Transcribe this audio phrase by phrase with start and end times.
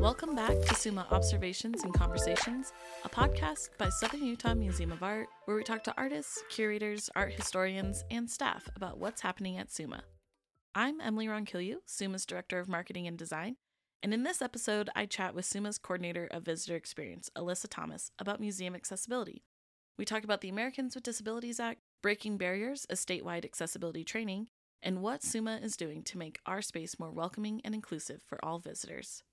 [0.00, 2.72] Welcome back to SUMA Observations and Conversations,
[3.04, 7.34] a podcast by Southern Utah Museum of Art, where we talk to artists, curators, art
[7.34, 10.04] historians, and staff about what's happening at SUMA.
[10.74, 13.56] I'm Emily Ronquillo, SUMA's Director of Marketing and Design,
[14.02, 18.40] and in this episode, I chat with SUMA's Coordinator of Visitor Experience, Alyssa Thomas, about
[18.40, 19.42] museum accessibility.
[19.98, 24.46] We talk about the Americans with Disabilities Act, breaking barriers, a statewide accessibility training,
[24.82, 28.58] and what SUMA is doing to make our space more welcoming and inclusive for all
[28.58, 29.24] visitors.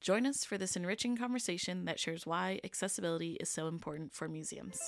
[0.00, 4.80] Join us for this enriching conversation that shares why accessibility is so important for museums.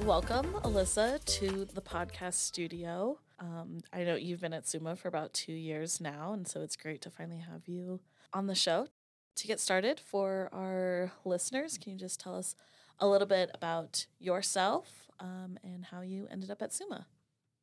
[0.00, 3.18] Welcome, Alyssa, to the podcast studio.
[3.38, 6.76] Um, I know you've been at SUMA for about two years now, and so it's
[6.76, 8.00] great to finally have you
[8.34, 8.88] on the show.
[9.36, 12.54] To get started, for our listeners, can you just tell us
[12.98, 17.06] a little bit about yourself um, and how you ended up at SUMA?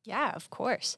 [0.06, 0.96] Yeah, of course.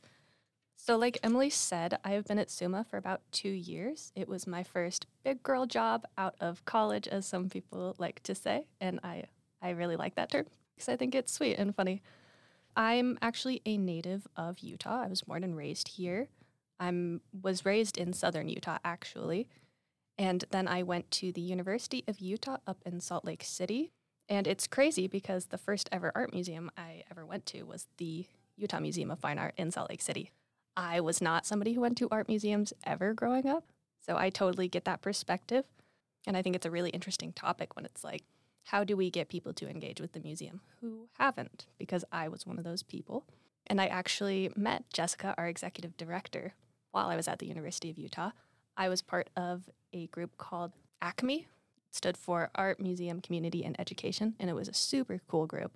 [0.76, 4.12] So, like Emily said, I have been at SUMA for about two years.
[4.14, 8.34] It was my first big girl job out of college, as some people like to
[8.34, 9.24] say, and I,
[9.60, 12.02] I really like that term because I think it's sweet and funny.
[12.76, 15.02] I'm actually a native of Utah.
[15.02, 16.28] I was born and raised here.
[16.78, 19.48] I was raised in southern Utah, actually.
[20.16, 23.90] And then I went to the University of Utah up in Salt Lake City.
[24.28, 28.26] And it's crazy because the first ever art museum I ever went to was the
[28.58, 30.32] Utah Museum of Fine Art in Salt Lake City.
[30.76, 33.64] I was not somebody who went to art museums ever growing up,
[34.04, 35.64] so I totally get that perspective.
[36.26, 38.22] And I think it's a really interesting topic when it's like,
[38.64, 41.66] how do we get people to engage with the museum who haven't?
[41.78, 43.24] Because I was one of those people.
[43.66, 46.54] And I actually met Jessica, our executive director,
[46.90, 48.30] while I was at the University of Utah.
[48.76, 51.46] I was part of a group called ACME,
[51.90, 55.72] stood for Art, Museum, Community, and Education, and it was a super cool group.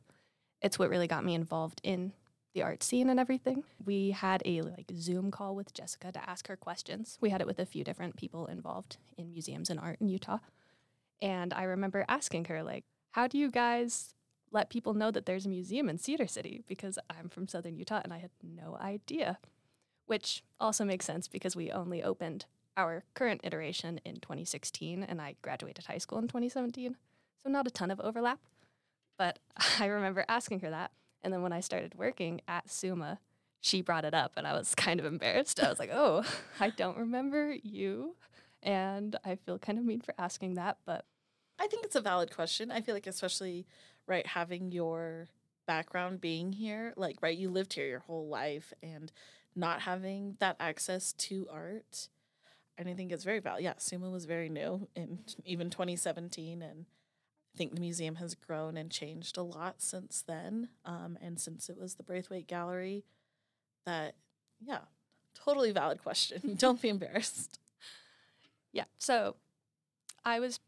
[0.60, 2.12] It's what really got me involved in
[2.54, 3.64] the art scene and everything.
[3.84, 7.18] We had a like Zoom call with Jessica to ask her questions.
[7.20, 10.38] We had it with a few different people involved in museums and art in Utah.
[11.20, 14.14] And I remember asking her like, "How do you guys
[14.50, 18.00] let people know that there's a museum in Cedar City because I'm from southern Utah
[18.04, 19.38] and I had no idea."
[20.06, 22.44] Which also makes sense because we only opened
[22.76, 26.96] our current iteration in 2016 and I graduated high school in 2017.
[27.42, 28.40] So not a ton of overlap.
[29.16, 29.38] But
[29.78, 30.90] I remember asking her that
[31.22, 33.20] and then when I started working at Suma,
[33.60, 35.62] she brought it up and I was kind of embarrassed.
[35.62, 36.24] I was like, oh,
[36.60, 38.16] I don't remember you.
[38.62, 41.04] And I feel kind of mean for asking that, but
[41.58, 42.70] I think it's a valid question.
[42.70, 43.66] I feel like, especially,
[44.06, 45.28] right, having your
[45.66, 49.12] background being here, like, right, you lived here your whole life and
[49.54, 52.08] not having that access to art.
[52.78, 53.62] And I think it's very valid.
[53.62, 56.62] Yeah, Suma was very new in even 2017.
[56.62, 56.86] And
[57.54, 60.68] I think the museum has grown and changed a lot since then.
[60.84, 63.04] Um, and since it was the Braithwaite Gallery,
[63.84, 64.14] that,
[64.60, 64.80] yeah,
[65.34, 66.54] totally valid question.
[66.58, 67.58] Don't be embarrassed.
[68.72, 68.84] Yeah.
[68.98, 69.36] So
[70.24, 70.60] I was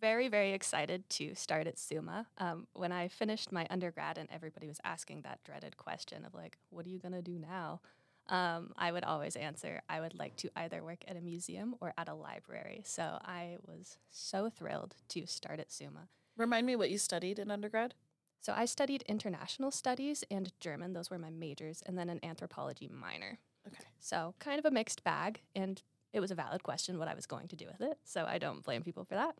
[0.00, 2.26] very, very excited to start at SUMA.
[2.38, 6.58] Um, when I finished my undergrad and everybody was asking that dreaded question of, like,
[6.70, 7.80] what are you going to do now?
[8.28, 11.92] Um, I would always answer, I would like to either work at a museum or
[11.96, 12.82] at a library.
[12.84, 16.08] So I was so thrilled to start at SUMA.
[16.36, 17.94] Remind me what you studied in undergrad.
[18.40, 20.92] So I studied international studies and German.
[20.92, 23.38] Those were my majors, and then an anthropology minor.
[23.66, 23.84] Okay.
[24.00, 27.26] So kind of a mixed bag, and it was a valid question what I was
[27.26, 27.98] going to do with it.
[28.04, 29.36] So I don't blame people for that.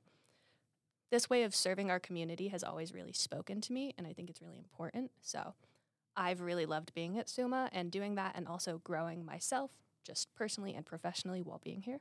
[1.11, 4.31] This way of serving our community has always really spoken to me, and I think
[4.31, 5.11] it's really important.
[5.21, 5.55] So
[6.17, 9.71] I've really loved being at SUMA and doing that, and also growing myself
[10.03, 12.01] just personally and professionally while being here.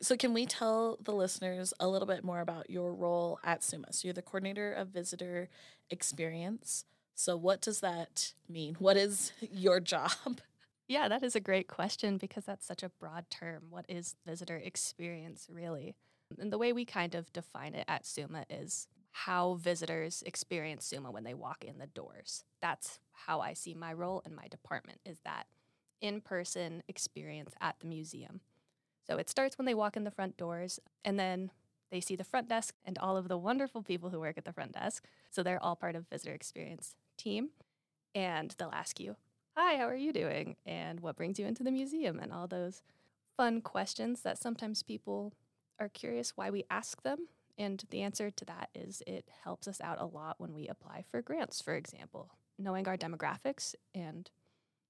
[0.00, 3.92] So, can we tell the listeners a little bit more about your role at SUMA?
[3.92, 5.48] So, you're the coordinator of visitor
[5.90, 6.84] experience.
[7.14, 8.76] So, what does that mean?
[8.78, 10.40] What is your job?
[10.86, 13.64] Yeah, that is a great question because that's such a broad term.
[13.70, 15.94] What is visitor experience really?
[16.38, 21.10] And the way we kind of define it at SUMA is how visitors experience SUMA
[21.10, 22.44] when they walk in the doors.
[22.62, 25.46] That's how I see my role in my department is that
[26.00, 28.40] in-person experience at the museum.
[29.08, 31.50] So it starts when they walk in the front doors, and then
[31.90, 34.52] they see the front desk and all of the wonderful people who work at the
[34.52, 35.06] front desk.
[35.30, 37.50] So they're all part of visitor experience team.
[38.14, 39.16] And they'll ask you,
[39.56, 40.56] Hi, how are you doing?
[40.66, 42.20] And what brings you into the museum?
[42.20, 42.82] And all those
[43.36, 45.32] fun questions that sometimes people
[45.80, 47.28] are curious why we ask them.
[47.56, 51.04] And the answer to that is it helps us out a lot when we apply
[51.10, 52.30] for grants, for example.
[52.58, 54.30] Knowing our demographics and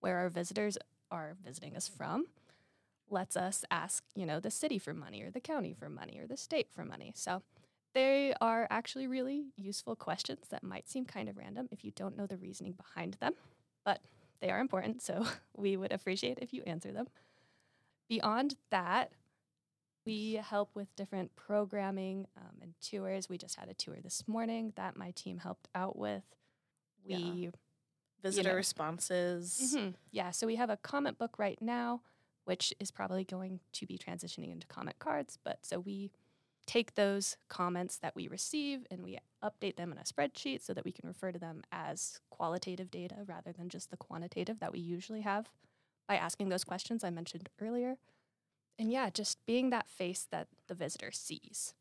[0.00, 0.76] where our visitors
[1.10, 2.26] are visiting us from
[3.10, 6.26] lets us ask, you know, the city for money or the county for money or
[6.26, 7.12] the state for money.
[7.14, 7.42] So
[7.94, 12.16] they are actually really useful questions that might seem kind of random if you don't
[12.16, 13.34] know the reasoning behind them.
[13.84, 14.00] But
[14.40, 15.26] they are important, so
[15.56, 17.08] we would appreciate if you answer them.
[18.08, 19.12] Beyond that,
[20.06, 23.28] we help with different programming um, and tours.
[23.28, 26.22] We just had a tour this morning that my team helped out with.
[27.04, 27.50] We Yeah.
[28.22, 28.54] Visitor know.
[28.56, 29.74] responses.
[29.76, 29.94] Mhm.
[30.10, 32.02] Yeah, so we have a comment book right now,
[32.48, 35.38] which is probably going to be transitioning into comment cards.
[35.44, 36.10] But so we
[36.66, 40.86] take those comments that we receive and we update them in a spreadsheet so that
[40.86, 44.78] we can refer to them as qualitative data rather than just the quantitative that we
[44.78, 45.50] usually have
[46.08, 47.96] by asking those questions I mentioned earlier.
[48.78, 51.74] And yeah, just being that face that the visitor sees.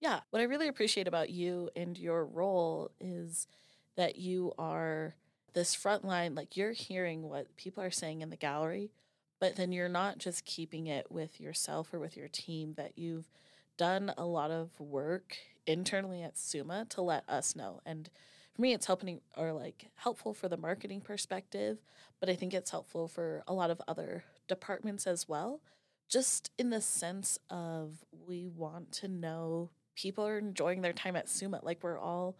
[0.00, 0.20] Yeah.
[0.30, 3.48] What I really appreciate about you and your role is
[3.96, 5.16] that you are
[5.52, 8.92] this front line, like you're hearing what people are saying in the gallery,
[9.38, 13.30] but then you're not just keeping it with yourself or with your team, that you've
[13.76, 15.36] done a lot of work
[15.66, 17.80] internally at Suma to let us know.
[17.84, 18.08] And
[18.54, 21.78] for me, it's helping or like helpful for the marketing perspective,
[22.20, 25.60] but I think it's helpful for a lot of other departments as well.
[26.08, 31.28] Just in the sense of we want to know people are enjoying their time at
[31.28, 31.60] Suma.
[31.62, 32.36] Like we're all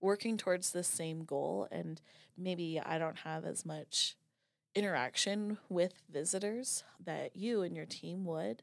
[0.00, 1.68] working towards the same goal.
[1.70, 2.00] And
[2.36, 4.16] maybe I don't have as much
[4.74, 8.62] interaction with visitors that you and your team would,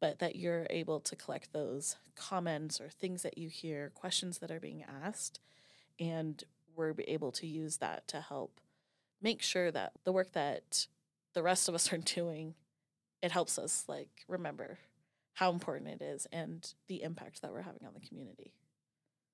[0.00, 4.50] but that you're able to collect those comments or things that you hear, questions that
[4.50, 5.40] are being asked.
[5.98, 6.42] And
[6.76, 8.60] we're able to use that to help
[9.22, 10.86] make sure that the work that
[11.34, 12.54] the rest of us are doing,
[13.22, 14.78] it helps us like remember
[15.34, 18.52] how important it is and the impact that we're having on the community.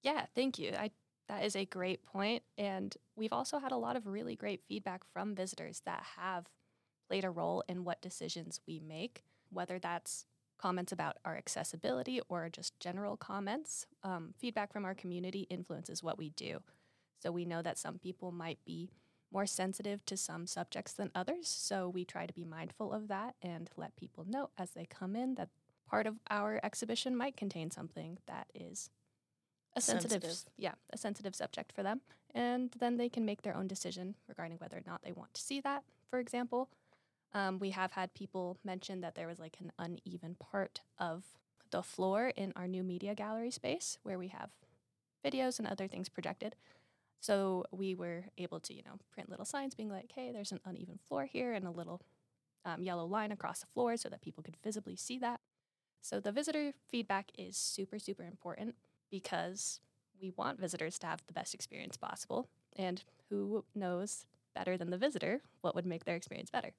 [0.03, 0.73] Yeah, thank you.
[0.79, 0.91] I
[1.31, 5.03] that is a great point and we've also had a lot of really great feedback
[5.13, 6.47] from visitors that have
[7.11, 10.27] played a role in what decisions we make, whether that's
[10.59, 13.87] comments about our accessibility or just general comments.
[14.05, 16.61] Um, feedback from our community influences what we do.
[17.21, 18.91] So we know that some people might be
[19.33, 21.49] more sensitive to some subjects than others.
[21.49, 25.17] So we try to be mindful of that and let people know as they come
[25.17, 25.49] in that
[25.89, 28.91] part of our exhibition might contain something that is
[29.77, 30.53] a sensitive, Sensitive.
[30.57, 32.01] yeah, a sensitive subject for them.
[32.35, 35.41] And then they can make their own decision regarding whether or not they want to
[35.41, 36.69] see that, for example.
[37.33, 41.25] Um, we have had people mention that there was like an uneven part of
[41.71, 44.51] the floor in our new media gallery space where we have
[45.25, 46.57] videos and other things projected.
[47.21, 50.61] So we were able to, you know, print little signs being like, hey, there's an
[50.65, 52.01] uneven floor here and a little
[52.65, 55.41] um, yellow line across the floor so that people could visibly see that.
[56.01, 58.75] So the visitor feedback is super, super important
[59.11, 59.81] because
[60.21, 62.49] we want visitors to have the best experience possible.
[62.77, 66.73] And who knows better than the visitor what would make their experience better?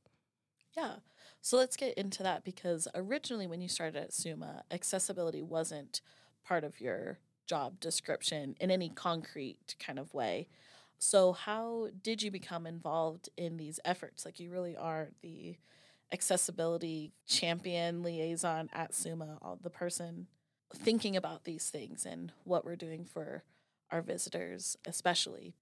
[0.76, 0.96] Yeah.
[1.42, 6.02] So let's get into that because originally, when you started at Suma, accessibility wasn't
[6.46, 10.48] part of your job description in any concrete kind of way.
[10.98, 14.24] So, how did you become involved in these efforts?
[14.24, 15.58] Like, you really are the
[16.14, 20.28] accessibility champion liaison at Suma, the person
[20.76, 23.44] thinking about these things and what we're doing for
[23.92, 25.54] our visitors, especially.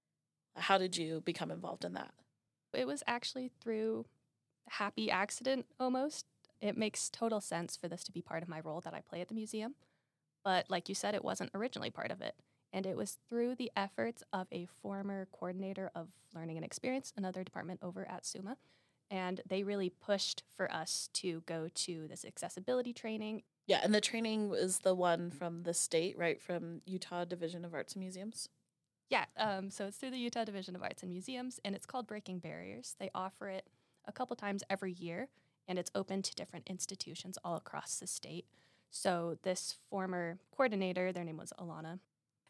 [0.56, 2.12] How did you become involved in that?
[2.72, 4.06] It was actually through
[4.68, 6.26] happy accident almost.
[6.60, 9.20] It makes total sense for this to be part of my role that I play
[9.20, 9.74] at the museum.
[10.44, 12.34] But like you said, it wasn't originally part of it.
[12.72, 17.42] And it was through the efforts of a former coordinator of learning and experience, another
[17.42, 18.56] department over at SUMA.
[19.10, 23.42] And they really pushed for us to go to this accessibility training.
[23.66, 26.40] Yeah, and the training was the one from the state, right?
[26.40, 28.48] From Utah Division of Arts and Museums.
[29.08, 32.06] Yeah, um, so it's through the Utah Division of Arts and Museums, and it's called
[32.06, 32.94] Breaking Barriers.
[32.98, 33.68] They offer it
[34.06, 35.28] a couple times every year,
[35.68, 38.46] and it's open to different institutions all across the state.
[38.90, 41.98] So this former coordinator, their name was Alana.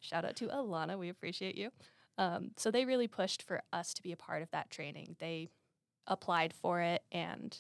[0.01, 1.71] Shout out to Alana, we appreciate you.
[2.19, 5.17] Um, so they really pushed for us to be a part of that training.
[5.19, 5.49] They
[6.07, 7.57] applied for it, and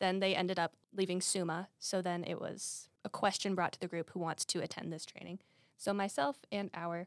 [0.00, 1.68] then they ended up leaving SUMA.
[1.78, 5.06] So then it was a question brought to the group who wants to attend this
[5.06, 5.40] training.
[5.76, 7.06] So myself and our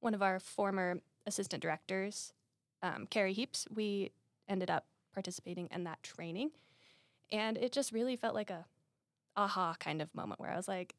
[0.00, 2.34] one of our former assistant directors,
[2.82, 4.12] um, Carrie Heaps, we
[4.46, 6.50] ended up participating in that training.
[7.32, 8.66] And it just really felt like a
[9.36, 10.94] aha kind of moment where I was like,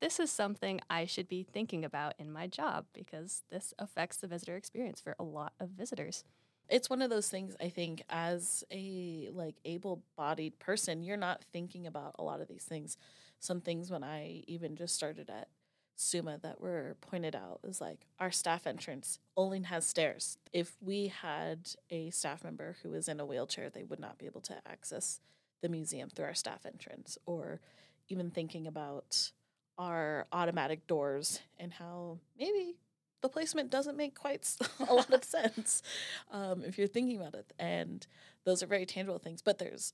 [0.00, 4.26] this is something I should be thinking about in my job because this affects the
[4.26, 6.24] visitor experience for a lot of visitors.
[6.70, 11.86] It's one of those things I think as a like able-bodied person, you're not thinking
[11.86, 12.96] about a lot of these things.
[13.40, 15.48] Some things when I even just started at
[15.96, 20.38] Suma that were pointed out is like our staff entrance only has stairs.
[20.52, 24.26] If we had a staff member who was in a wheelchair, they would not be
[24.26, 25.20] able to access
[25.62, 27.18] the museum through our staff entrance.
[27.26, 27.60] Or
[28.08, 29.32] even thinking about
[29.76, 32.76] our automatic doors and how maybe
[33.20, 34.56] the placement doesn't make quite
[34.88, 35.82] a lot of sense
[36.30, 37.52] um, if you're thinking about it.
[37.58, 38.06] And
[38.44, 39.92] those are very tangible things, but there's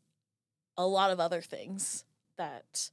[0.76, 2.04] a lot of other things
[2.37, 2.90] that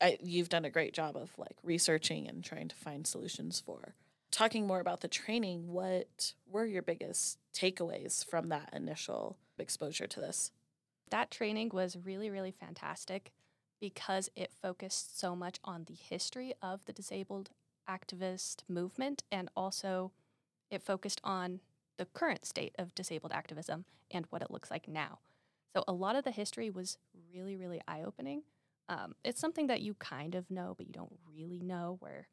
[0.00, 3.94] I, you've done a great job of like researching and trying to find solutions for.
[4.30, 10.20] Talking more about the training, what were your biggest takeaways from that initial exposure to
[10.20, 10.52] this?
[11.10, 13.32] That training was really, really fantastic
[13.80, 17.50] because it focused so much on the history of the disabled
[17.88, 20.12] activist movement and also
[20.70, 21.60] it focused on
[21.96, 25.18] the current state of disabled activism and what it looks like now.
[25.74, 26.98] So a lot of the history was
[27.32, 28.42] really, really eye opening.
[28.88, 32.28] Um, it's something that you kind of know, but you don't really know, where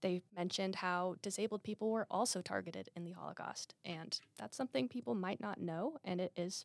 [0.00, 3.74] they mentioned how disabled people were also targeted in the Holocaust.
[3.84, 5.98] And that's something people might not know.
[6.04, 6.64] And it is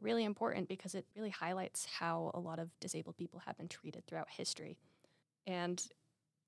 [0.00, 4.06] really important because it really highlights how a lot of disabled people have been treated
[4.06, 4.78] throughout history.
[5.46, 5.82] And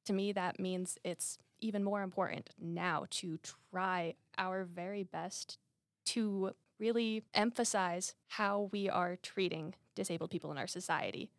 [0.07, 3.39] to me, that means it's even more important now to
[3.73, 5.59] try our very best
[6.07, 11.31] to really emphasize how we are treating disabled people in our society.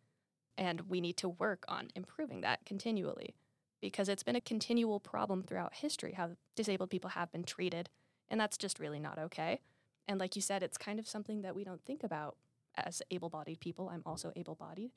[0.56, 3.34] And we need to work on improving that continually
[3.80, 7.88] because it's been a continual problem throughout history how disabled people have been treated.
[8.28, 9.60] And that's just really not okay.
[10.08, 12.36] And like you said, it's kind of something that we don't think about
[12.76, 13.88] as able bodied people.
[13.88, 14.90] I'm also able bodied.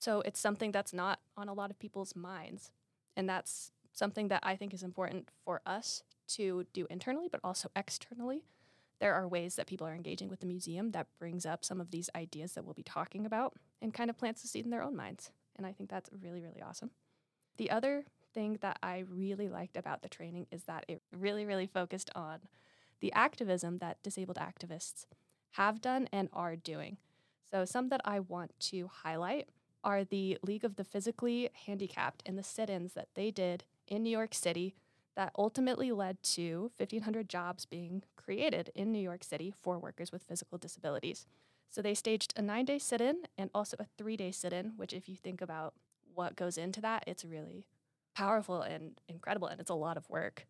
[0.00, 2.72] So it's something that's not on a lot of people's minds.
[3.18, 7.68] And that's something that I think is important for us to do internally, but also
[7.74, 8.44] externally.
[9.00, 11.90] There are ways that people are engaging with the museum that brings up some of
[11.90, 14.84] these ideas that we'll be talking about and kind of plants the seed in their
[14.84, 15.32] own minds.
[15.56, 16.90] And I think that's really, really awesome.
[17.56, 21.66] The other thing that I really liked about the training is that it really, really
[21.66, 22.38] focused on
[23.00, 25.06] the activism that disabled activists
[25.52, 26.98] have done and are doing.
[27.50, 29.48] So, some that I want to highlight
[29.88, 34.02] are the League of the Physically Handicapped and the sit ins that they did in
[34.02, 34.74] New York City
[35.16, 40.22] that ultimately led to 1,500 jobs being created in New York City for workers with
[40.22, 41.26] physical disabilities.
[41.70, 44.74] So they staged a nine day sit in and also a three day sit in,
[44.76, 45.72] which, if you think about
[46.14, 47.64] what goes into that, it's really
[48.14, 50.44] powerful and incredible, and it's a lot of work.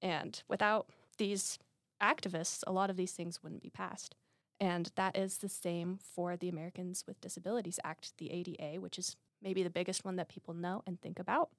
[0.00, 0.86] And without
[1.18, 1.58] these
[2.02, 4.14] activists, a lot of these things wouldn't be passed.
[4.60, 9.16] And that is the same for the Americans with Disabilities Act, the ADA, which is
[9.40, 11.50] maybe the biggest one that people know and think about.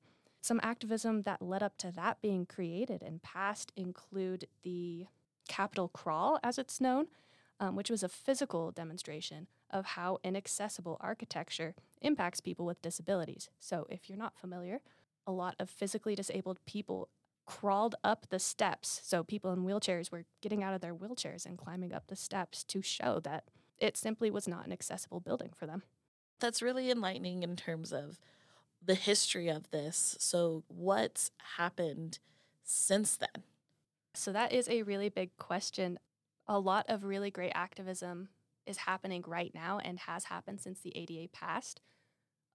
[0.42, 5.08] Some activism that led up to that being created and passed include the
[5.48, 7.08] Capitol Crawl, as it's known,
[7.60, 13.50] um, which was a physical demonstration of how inaccessible architecture impacts people with disabilities.
[13.60, 14.80] So, if you're not familiar,
[15.28, 17.10] a lot of physically disabled people
[17.50, 19.02] crawled up the steps.
[19.04, 22.64] So people in wheelchairs were getting out of their wheelchairs and climbing up the steps
[22.66, 23.46] to show that
[23.80, 25.82] it simply was not an accessible building for them.
[26.40, 28.20] That's really enlightening in terms of
[28.86, 30.16] the history of this.
[30.20, 32.20] So, what's happened
[32.64, 33.44] since then?
[34.14, 35.98] So, that is a really big question.
[36.48, 38.30] A lot of really great activism
[38.68, 41.82] is happening right now and has happened since the ADA passed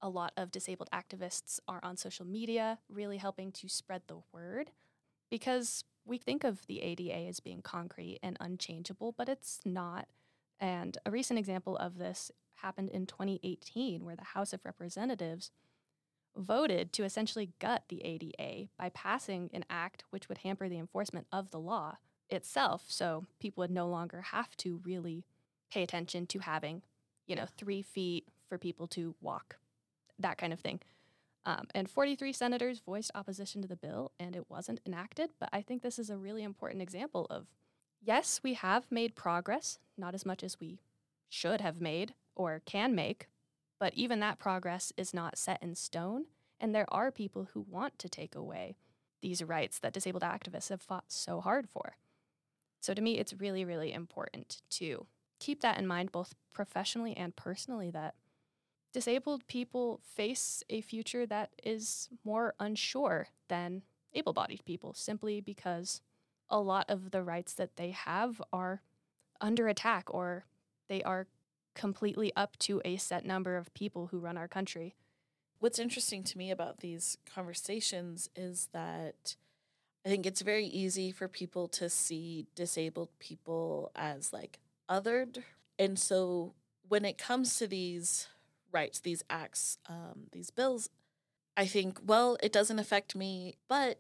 [0.04, 4.70] a lot of disabled activists are on social media, really helping to spread the word
[5.34, 10.06] because we think of the ADA as being concrete and unchangeable, but it's not.
[10.60, 15.50] And a recent example of this happened in 2018, where the House of Representatives
[16.36, 21.26] voted to essentially gut the ADA by passing an act which would hamper the enforcement
[21.32, 21.96] of the law
[22.30, 22.84] itself.
[22.86, 25.24] So people would no longer have to really
[25.72, 26.82] pay attention to having,
[27.26, 29.56] you know, three feet for people to walk
[30.16, 30.78] that kind of thing.
[31.46, 35.30] Um, and 43 senators voiced opposition to the bill, and it wasn't enacted.
[35.38, 37.46] But I think this is a really important example of
[38.00, 40.80] yes, we have made progress, not as much as we
[41.28, 43.28] should have made or can make,
[43.78, 46.26] but even that progress is not set in stone.
[46.60, 48.76] And there are people who want to take away
[49.20, 51.96] these rights that disabled activists have fought so hard for.
[52.80, 55.06] So to me, it's really, really important to
[55.40, 58.14] keep that in mind, both professionally and personally, that
[58.94, 63.82] disabled people face a future that is more unsure than
[64.14, 66.00] able bodied people simply because
[66.48, 68.80] a lot of the rights that they have are
[69.40, 70.44] under attack or
[70.88, 71.26] they are
[71.74, 74.94] completely up to a set number of people who run our country.
[75.58, 79.34] What's interesting to me about these conversations is that
[80.06, 85.42] I think it's very easy for people to see disabled people as like othered.
[85.80, 86.54] And so
[86.88, 88.28] when it comes to these
[88.74, 90.90] rights, these acts, um, these bills,
[91.56, 93.98] I think, well, it doesn't affect me, but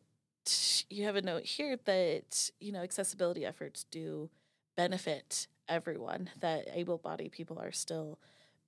[0.90, 4.28] you have a note here that, you know, accessibility efforts do
[4.76, 8.18] benefit everyone, that able bodied people are still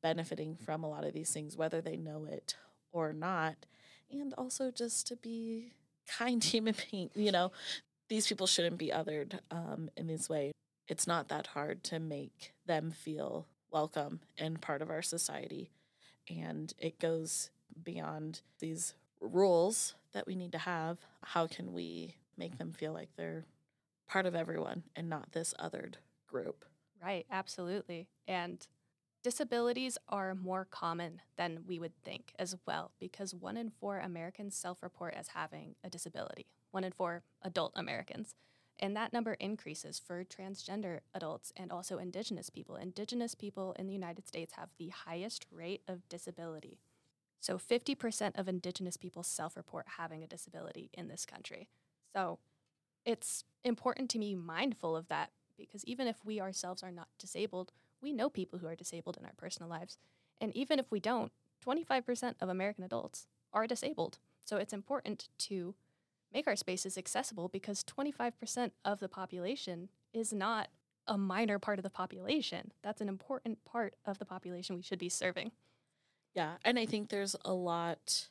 [0.02, 2.56] benefiting from a lot of these things, whether they know it
[2.92, 3.66] or not.
[4.10, 5.72] And also just to be
[6.06, 7.52] kind human being, you know,
[8.08, 10.52] these people shouldn't be othered um, in this way.
[10.88, 15.70] It's not that hard to make them feel welcome and part of our society.
[16.28, 17.50] And it goes
[17.82, 20.98] beyond these rules that we need to have.
[21.22, 23.44] How can we make them feel like they're
[24.08, 25.94] part of everyone and not this othered
[26.26, 26.64] group?
[27.02, 28.08] Right, absolutely.
[28.26, 28.66] And
[29.22, 34.56] disabilities are more common than we would think as well, because one in four Americans
[34.56, 38.34] self report as having a disability, one in four adult Americans.
[38.78, 42.76] And that number increases for transgender adults and also Indigenous people.
[42.76, 46.78] Indigenous people in the United States have the highest rate of disability.
[47.40, 51.68] So 50% of Indigenous people self report having a disability in this country.
[52.14, 52.38] So
[53.04, 57.72] it's important to be mindful of that because even if we ourselves are not disabled,
[58.02, 59.96] we know people who are disabled in our personal lives.
[60.40, 61.32] And even if we don't,
[61.66, 64.18] 25% of American adults are disabled.
[64.44, 65.74] So it's important to
[66.32, 70.68] make our spaces accessible because 25% of the population is not
[71.06, 72.72] a minor part of the population.
[72.82, 75.52] That's an important part of the population we should be serving.
[76.34, 76.54] Yeah.
[76.64, 78.28] And I think there's a lot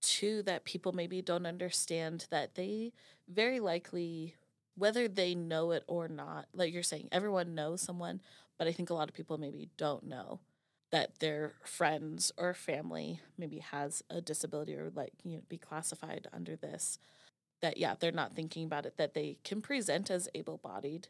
[0.00, 2.92] too that people maybe don't understand that they
[3.28, 4.34] very likely,
[4.76, 8.20] whether they know it or not, like you're saying, everyone knows someone,
[8.58, 10.40] but I think a lot of people maybe don't know
[10.90, 16.26] that their friends or family maybe has a disability or like you know be classified
[16.32, 16.98] under this
[17.60, 21.08] that yeah they're not thinking about it that they can present as able-bodied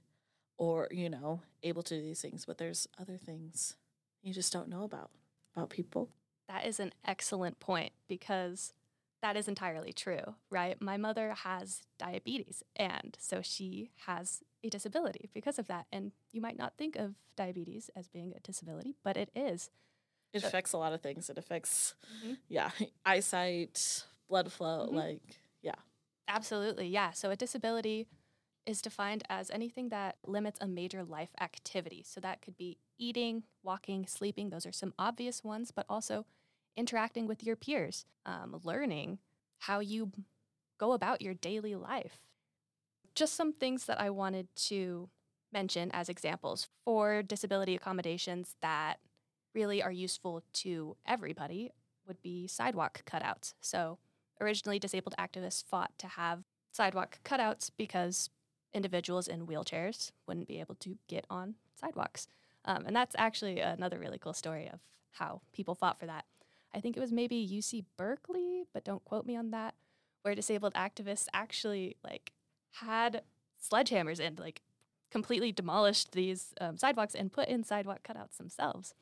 [0.56, 3.76] or you know able to do these things but there's other things
[4.22, 5.10] you just don't know about
[5.58, 6.08] about people.
[6.48, 8.72] That is an excellent point because
[9.22, 15.28] that is entirely true right my mother has diabetes and so she has a disability
[15.34, 19.16] because of that and you might not think of diabetes as being a disability but
[19.16, 19.70] it is
[20.32, 22.34] it so, affects a lot of things it affects mm-hmm.
[22.48, 22.70] yeah
[23.04, 24.96] eyesight blood flow mm-hmm.
[24.96, 25.74] like yeah
[26.28, 27.12] Absolutely, yeah.
[27.12, 28.06] So a disability
[28.66, 32.04] is defined as anything that limits a major life activity.
[32.06, 34.50] So that could be eating, walking, sleeping.
[34.50, 36.26] Those are some obvious ones, but also
[36.78, 39.18] interacting with your peers, um, learning
[39.58, 40.12] how you
[40.78, 42.20] go about your daily life.
[43.14, 45.08] Just some things that I wanted to
[45.52, 49.00] mention as examples for disability accommodations that
[49.54, 51.72] really are useful to everybody
[52.06, 53.54] would be sidewalk cutouts.
[53.60, 53.98] So
[54.40, 58.30] Originally, disabled activists fought to have sidewalk cutouts because
[58.72, 62.28] individuals in wheelchairs wouldn't be able to get on sidewalks.
[62.64, 64.80] Um, and that's actually another really cool story of
[65.12, 66.24] how people fought for that.
[66.78, 69.74] I think it was maybe UC Berkeley, but don't quote me on that,
[70.22, 72.32] where disabled activists actually like
[72.80, 73.22] had
[73.60, 74.62] sledgehammers and like
[75.10, 78.94] completely demolished these um, sidewalks and put in sidewalk cutouts themselves.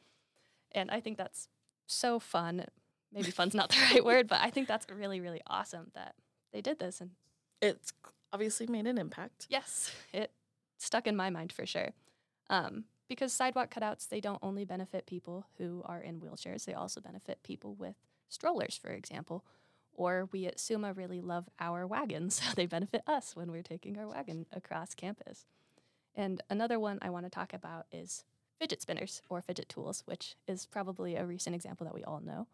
[0.72, 1.48] And I think that's
[1.86, 2.64] so fun
[3.12, 6.14] maybe fun's not the right word, but I think that's really, really awesome that
[6.52, 7.00] they did this.
[7.00, 7.10] And
[7.60, 7.92] it's
[8.32, 9.46] obviously made an impact.
[9.48, 10.30] Yes, it
[10.78, 11.90] stuck in my mind for sure.
[12.50, 17.00] Um, because sidewalk cutouts, they don't only benefit people who are in wheelchairs, they also
[17.00, 17.96] benefit people with
[18.28, 19.44] strollers, for example.
[19.92, 22.40] Or we at SUMA really love our wagons.
[22.44, 25.46] So they benefit us when we're taking our wagon across campus.
[26.14, 28.24] And another one I want to talk about is
[28.58, 32.46] fidget spinners or fidget tools, which is probably a recent example that we all know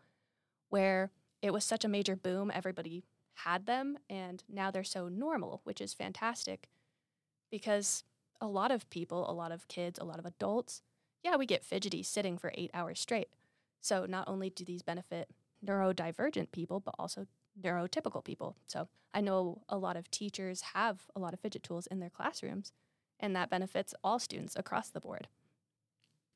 [0.68, 1.10] where
[1.42, 5.82] it was such a major boom, everybody had them, and now they're so normal, which
[5.82, 6.70] is fantastic
[7.50, 8.04] because
[8.42, 10.82] a lot of people, a lot of kids, a lot of adults,
[11.22, 13.28] yeah, we get fidgety sitting for eight hours straight.
[13.80, 15.28] So not only do these benefit
[15.64, 17.26] neurodivergent people, but also
[17.60, 18.56] neurotypical people.
[18.66, 22.10] So I know a lot of teachers have a lot of fidget tools in their
[22.10, 22.72] classrooms,
[23.20, 25.28] and that benefits all students across the board.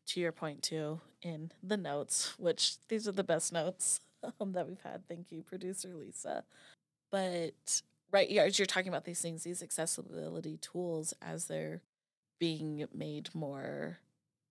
[0.08, 4.00] To your point, too, in the notes, which these are the best notes
[4.40, 5.08] um, that we've had.
[5.08, 6.44] Thank you, producer Lisa.
[7.10, 11.82] But right, yeah, as you're talking about these things, these accessibility tools, as they're
[12.38, 13.98] being made more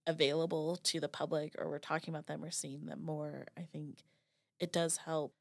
[0.07, 3.47] available to the public, or we're talking about them, we're seeing them more.
[3.57, 4.03] I think
[4.59, 5.33] it does help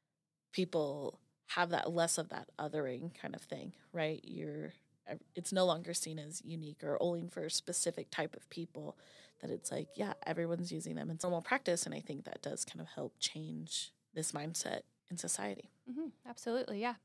[0.51, 4.21] people have that less of that othering kind of thing, right?
[4.23, 4.73] You're
[5.35, 8.97] it's no longer seen as unique or only for a specific type of people
[9.39, 12.65] that it's like yeah everyone's using them in normal practice and i think that does
[12.65, 14.81] kind of help change this mindset
[15.11, 15.69] in society.
[15.89, 16.07] Mm-hmm.
[16.27, 16.95] Absolutely, yeah.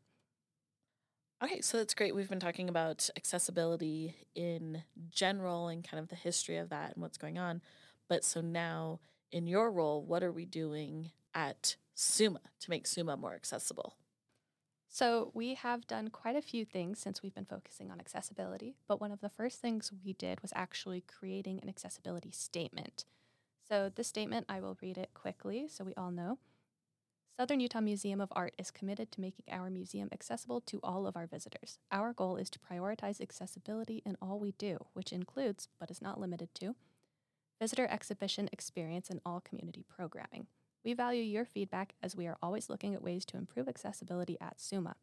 [1.42, 2.14] Okay, so that's great.
[2.14, 7.02] We've been talking about accessibility in general and kind of the history of that and
[7.02, 7.62] what's going on.
[8.08, 9.00] But so now,
[9.32, 13.96] in your role, what are we doing at SUMA to make SUMA more accessible?
[14.88, 19.00] So, we have done quite a few things since we've been focusing on accessibility, but
[19.00, 23.04] one of the first things we did was actually creating an accessibility statement.
[23.68, 26.38] So, this statement, I will read it quickly so we all know.
[27.40, 31.16] Southern Utah Museum of Art is committed to making our museum accessible to all of
[31.16, 31.78] our visitors.
[31.90, 36.20] Our goal is to prioritize accessibility in all we do, which includes, but is not
[36.20, 36.76] limited to,
[37.58, 40.48] visitor exhibition experience and all community programming.
[40.84, 44.60] We value your feedback as we are always looking at ways to improve accessibility at
[44.60, 44.96] SUMA.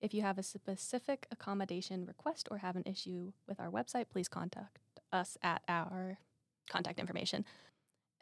[0.00, 4.28] If you have a specific accommodation request or have an issue with our website, please
[4.28, 4.78] contact
[5.12, 6.16] us at our
[6.70, 7.44] contact information.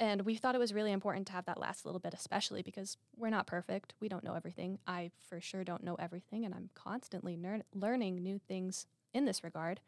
[0.01, 2.97] And we thought it was really important to have that last little bit, especially because
[3.19, 3.93] we're not perfect.
[4.01, 4.79] We don't know everything.
[4.87, 9.45] I for sure don't know everything, and I'm constantly ner- learning new things in this
[9.45, 9.81] regard.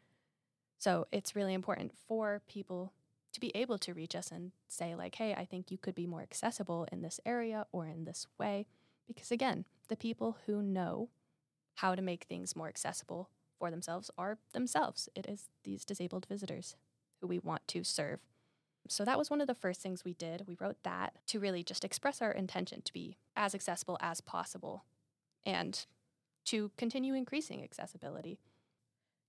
[0.77, 2.93] So it's really important for people
[3.33, 6.05] to be able to reach us and say, like, hey, I think you could be
[6.05, 8.67] more accessible in this area or in this way.
[9.07, 11.09] Because again, the people who know
[11.75, 15.09] how to make things more accessible for themselves are themselves.
[15.15, 16.75] It is these disabled visitors
[17.19, 18.19] who we want to serve.
[18.87, 20.47] So that was one of the first things we did.
[20.47, 24.85] We wrote that to really just express our intention to be as accessible as possible
[25.45, 25.85] and
[26.45, 28.39] to continue increasing accessibility.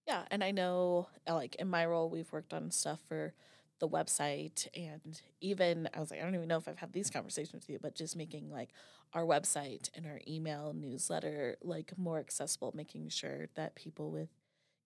[0.07, 3.33] Yeah, and I know like in my role we've worked on stuff for
[3.81, 7.11] the website and even I was like I don't even know if I've had these
[7.11, 8.71] conversations with you but just making like
[9.12, 14.29] our website and our email newsletter like more accessible making sure that people with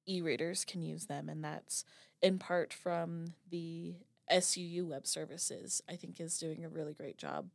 [0.08, 1.84] e-readers can use them and that's
[2.22, 3.96] in part from the
[4.30, 7.48] SUU Web Services, I think, is doing a really great job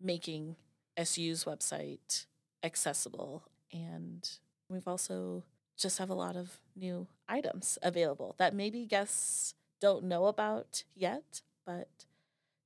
[0.00, 0.56] making
[1.02, 2.26] SU's website
[2.62, 3.44] accessible.
[3.72, 4.28] And
[4.68, 5.44] we've also
[5.76, 11.42] just have a lot of new items available that maybe guests don't know about yet.
[11.64, 11.88] But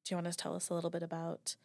[0.04, 1.56] do you want to tell us a little bit about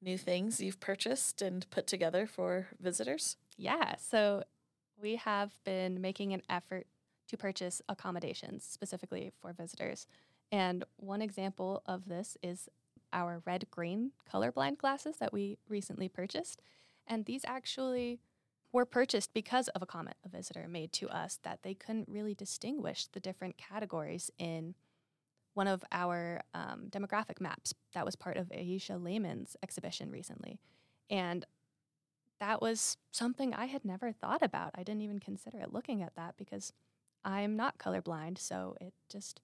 [0.00, 3.36] new things you've purchased and put together for visitors?
[3.56, 3.96] Yeah.
[3.96, 4.44] So
[5.00, 6.86] we have been making an effort
[7.28, 10.06] to purchase accommodations specifically for visitors.
[10.50, 12.68] And one example of this is
[13.12, 16.60] our red green colorblind glasses that we recently purchased.
[17.06, 18.20] And these actually
[18.72, 22.34] were purchased because of a comment a visitor made to us that they couldn't really
[22.34, 24.74] distinguish the different categories in
[25.54, 30.60] one of our um, demographic maps that was part of Aisha Lehman's exhibition recently.
[31.10, 31.44] And
[32.38, 34.70] that was something I had never thought about.
[34.74, 36.72] I didn't even consider it looking at that because
[37.24, 38.38] I'm not colorblind.
[38.38, 39.40] So it just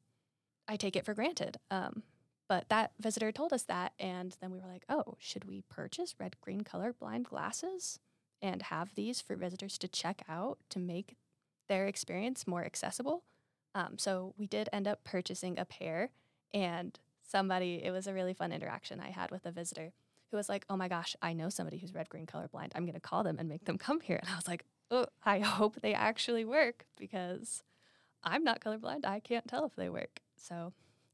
[0.69, 1.59] I take it for granted.
[1.71, 2.03] Um,
[2.49, 6.15] but that visitor told us that, and then we were like, oh, should we purchase
[6.19, 7.99] red green color blind glasses
[8.43, 11.17] and have these for visitors to check out to make
[11.69, 13.25] their experience more accessible?
[13.75, 16.11] Um, so we did end up purchasing a pair,
[16.53, 19.93] and somebody, it was a really fun interaction I had with a visitor
[20.31, 22.73] who was like, oh my gosh, I know somebody who's red green color blind.
[22.75, 24.19] I'm going to call them and make them come here.
[24.21, 27.63] And I was like, oh, I hope they actually work because
[28.23, 29.05] I'm not colorblind.
[29.05, 30.21] I can't tell if they work.
[30.47, 30.73] So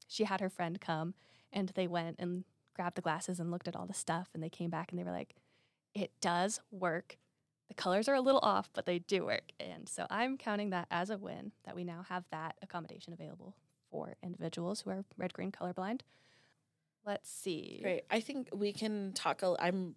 [0.09, 1.14] she had her friend come
[1.53, 4.49] and they went and grabbed the glasses and looked at all the stuff and they
[4.49, 5.35] came back and they were like,
[5.95, 7.19] it does work.
[7.69, 9.53] The colors are a little off, but they do work.
[9.61, 13.55] And so I'm counting that as a win that we now have that accommodation available
[13.90, 16.01] for individuals who are red green colorblind.
[17.07, 17.81] Let's see.
[17.83, 18.03] Great.
[18.11, 19.43] I think we can talk.
[19.43, 19.95] i I'm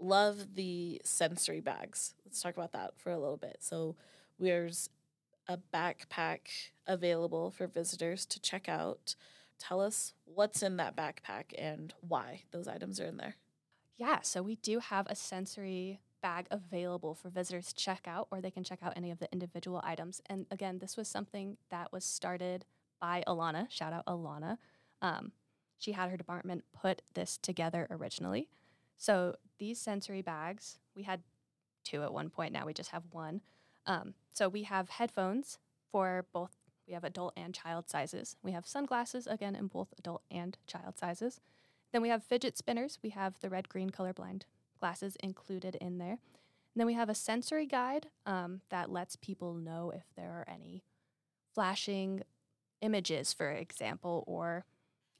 [0.00, 2.14] love the sensory bags.
[2.24, 3.58] Let's talk about that for a little bit.
[3.60, 3.96] So
[4.38, 4.88] there's
[5.48, 6.40] a backpack
[6.86, 9.14] available for visitors to check out.
[9.58, 13.36] Tell us what's in that backpack and why those items are in there.
[13.96, 18.40] Yeah, so we do have a sensory bag available for visitors to check out, or
[18.40, 20.20] they can check out any of the individual items.
[20.26, 22.64] And again, this was something that was started
[23.00, 23.70] by Alana.
[23.70, 24.58] Shout out Alana.
[25.02, 25.32] Um,
[25.78, 28.48] she had her department put this together originally.
[28.96, 31.22] So these sensory bags, we had
[31.84, 32.52] two at one point.
[32.52, 33.40] Now we just have one.
[33.88, 35.58] Um, so we have headphones
[35.90, 36.52] for both,
[36.86, 38.36] we have adult and child sizes.
[38.42, 41.40] We have sunglasses, again, in both adult and child sizes.
[41.92, 42.98] Then we have fidget spinners.
[43.02, 44.42] We have the red green colorblind
[44.78, 46.18] glasses included in there.
[46.74, 50.44] And then we have a sensory guide um, that lets people know if there are
[50.46, 50.84] any
[51.54, 52.22] flashing
[52.82, 54.64] images, for example, or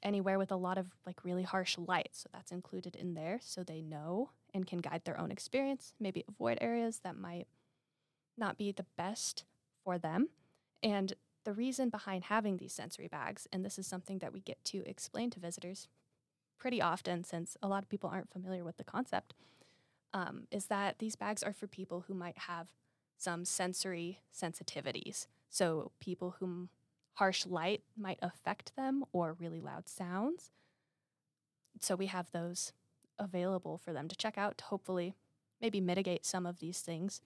[0.01, 2.09] anywhere with a lot of like really harsh light.
[2.13, 6.23] So that's included in there so they know and can guide their own experience, maybe
[6.29, 7.47] avoid areas that might
[8.39, 9.43] not be the best
[9.83, 10.29] for them.
[10.81, 11.13] And
[11.45, 14.83] the reason behind having these sensory bags, and this is something that we get to
[14.85, 15.87] explain to visitors
[16.57, 19.33] pretty often since a lot of people aren't familiar with the concept,
[20.13, 22.67] um, is that these bags are for people who might have
[23.17, 25.27] some sensory sensitivities.
[25.49, 26.69] So, people whom
[27.13, 30.51] harsh light might affect them or really loud sounds.
[31.81, 32.73] So, we have those
[33.17, 35.15] available for them to check out to hopefully
[35.61, 37.21] maybe mitigate some of these things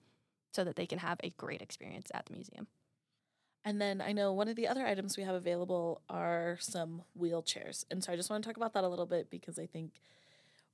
[0.54, 2.66] so that they can have a great experience at the museum.
[3.64, 7.84] And then I know one of the other items we have available are some wheelchairs.
[7.90, 9.92] And so I just want to talk about that a little bit because I think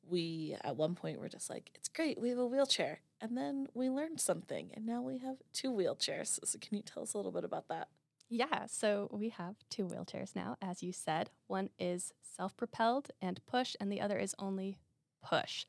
[0.09, 3.01] we at one point were just like, it's great, we have a wheelchair.
[3.21, 6.39] And then we learned something, and now we have two wheelchairs.
[6.43, 7.89] So, can you tell us a little bit about that?
[8.31, 11.29] Yeah, so we have two wheelchairs now, as you said.
[11.47, 14.79] One is self propelled and push, and the other is only
[15.23, 15.67] push.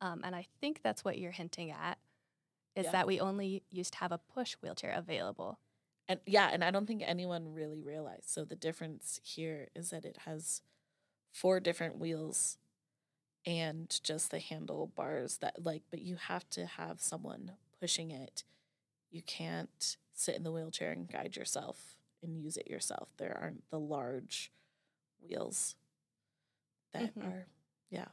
[0.00, 1.98] Um, and I think that's what you're hinting at
[2.76, 2.92] is Yeah.
[2.92, 5.58] that we only used to have a push wheelchair available.
[6.08, 8.28] And yeah, and I don't think anyone really realized.
[8.28, 10.62] So, the difference here is that it has
[11.32, 12.58] four different wheels
[13.46, 18.44] and just the handlebars that, like, but you have to have someone pushing it.
[19.10, 23.08] You can't sit in the wheelchair and guide yourself and use it yourself.
[23.18, 24.52] There aren't the large
[25.20, 25.76] wheels
[26.92, 27.26] that Mhm.
[27.26, 27.46] are,
[27.90, 28.08] yeah.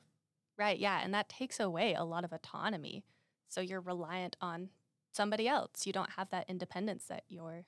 [0.57, 3.03] Right, yeah, and that takes away a lot of autonomy.
[3.53, 4.69] So you're reliant on
[5.11, 5.85] somebody else.
[5.85, 7.65] You don't have that independence that you're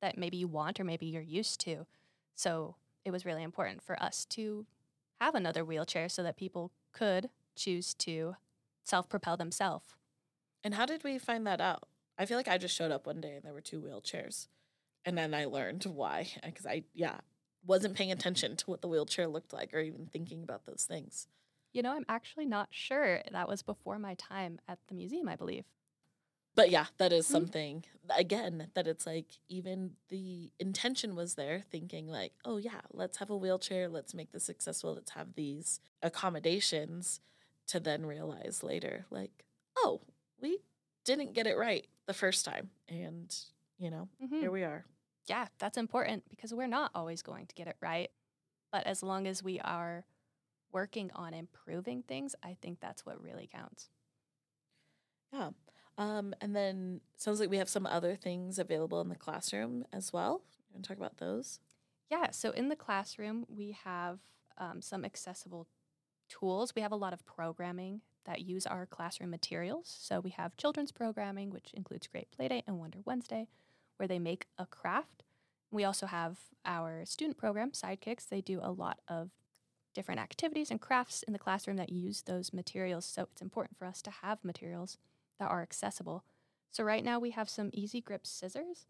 [0.00, 1.86] that maybe you want or maybe you're used to.
[2.34, 4.64] So it was really important for us to
[5.20, 8.36] have another wheelchair so that people could choose to
[8.84, 9.96] self-propel themselves.
[10.64, 11.88] And how did we find that out?
[12.16, 14.46] I feel like I just showed up one day and there were two wheelchairs.
[15.04, 16.28] And then I learned why.
[16.42, 17.18] Because I, yeah,
[17.66, 21.26] wasn't paying attention to what the wheelchair looked like or even thinking about those things.
[21.72, 23.22] You know, I'm actually not sure.
[23.30, 25.64] That was before my time at the museum, I believe.
[26.54, 27.30] But yeah, that is Mhm.
[27.30, 33.18] something, again, that it's like even the intention was there, thinking like, oh yeah, let's
[33.18, 37.20] have a wheelchair, let's make this successful, let's have these accommodations
[37.68, 39.44] to then realize later, like,
[39.76, 40.00] oh,
[40.40, 40.58] we
[41.04, 42.70] didn't get it right the first time.
[42.88, 43.32] And,
[43.76, 44.40] you know, Mhm.
[44.40, 44.84] here we are.
[45.26, 48.10] yeah, that's important because we're not always going to get it right.
[48.72, 50.06] But as long as we are
[50.72, 53.88] working on improving things, I think that's what really counts.
[55.32, 55.50] Yeah.
[55.96, 60.12] Um, and then sounds like we have some other things available in the classroom as
[60.12, 60.42] well.
[60.68, 61.58] You want to talk about those?
[62.10, 64.20] Yeah, so in the classroom, we have
[64.56, 65.66] um, some accessible
[66.28, 66.72] tools.
[66.74, 69.94] We have a lot of programming that use our classroom materials.
[70.00, 73.48] So we have children's programming, which includes Great Playdate and Wonder Wednesday,
[73.96, 75.24] where they make a craft.
[75.70, 78.28] We also have our student program, Sidekicks.
[78.28, 79.30] They do a lot of
[79.94, 83.04] different activities and crafts in the classroom that use those materials.
[83.04, 84.98] So it's important for us to have materials
[85.38, 86.24] that are accessible.
[86.70, 88.86] So right now we have some easy grip scissors.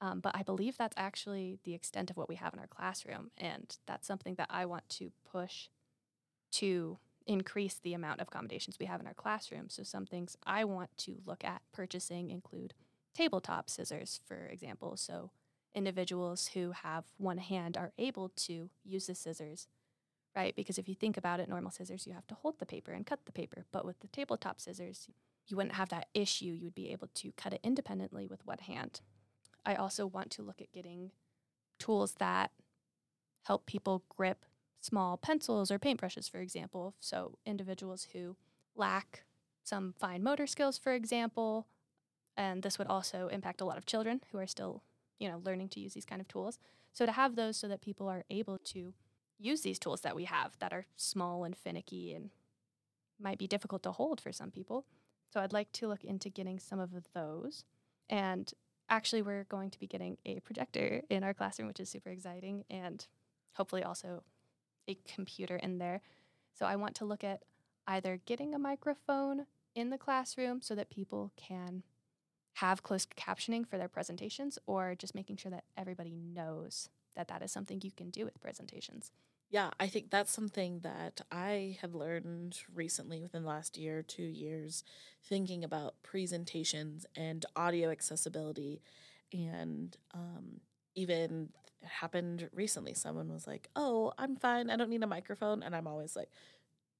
[0.00, 3.30] Um, but I believe that's actually the extent of what we have in our classroom.
[3.36, 5.68] And that's something that I want to push
[6.52, 9.68] to increase the amount of accommodations we have in our classroom.
[9.68, 12.74] So, some things I want to look at purchasing include
[13.14, 14.96] tabletop scissors, for example.
[14.96, 15.30] So,
[15.74, 19.68] individuals who have one hand are able to use the scissors,
[20.34, 20.54] right?
[20.54, 23.06] Because if you think about it, normal scissors, you have to hold the paper and
[23.06, 23.64] cut the paper.
[23.72, 25.08] But with the tabletop scissors,
[25.46, 26.46] you wouldn't have that issue.
[26.46, 29.00] You would be able to cut it independently with one hand.
[29.66, 31.10] I also want to look at getting
[31.78, 32.52] tools that
[33.42, 34.44] help people grip
[34.80, 36.94] small pencils or paintbrushes, for example.
[37.00, 38.36] So, individuals who
[38.74, 39.24] lack
[39.62, 41.66] some fine motor skills, for example,
[42.36, 44.82] and this would also impact a lot of children who are still,
[45.18, 46.58] you know, learning to use these kind of tools.
[46.92, 48.94] So, to have those so that people are able to
[49.40, 52.30] use these tools that we have that are small and finicky and
[53.18, 54.84] might be difficult to hold for some people.
[55.32, 57.64] So, I'd like to look into getting some of those.
[58.08, 58.52] And
[58.90, 62.64] actually we're going to be getting a projector in our classroom which is super exciting
[62.68, 63.06] and
[63.54, 64.22] hopefully also
[64.88, 66.02] a computer in there
[66.52, 67.44] so i want to look at
[67.86, 71.82] either getting a microphone in the classroom so that people can
[72.54, 77.42] have closed captioning for their presentations or just making sure that everybody knows that that
[77.42, 79.12] is something you can do with presentations
[79.48, 84.22] Yeah, I think that's something that I have learned recently within the last year, two
[84.22, 84.84] years,
[85.24, 88.80] thinking about presentations and audio accessibility.
[89.32, 90.60] And um,
[90.94, 91.48] even
[91.82, 94.70] happened recently, someone was like, Oh, I'm fine.
[94.70, 95.64] I don't need a microphone.
[95.64, 96.30] And I'm always like,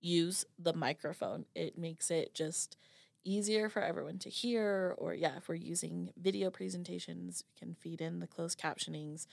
[0.01, 1.44] Use the microphone.
[1.55, 2.77] It makes it just
[3.23, 4.94] easier for everyone to hear.
[4.99, 9.27] Or, yeah, if we're using video presentations, we can feed in the closed captionings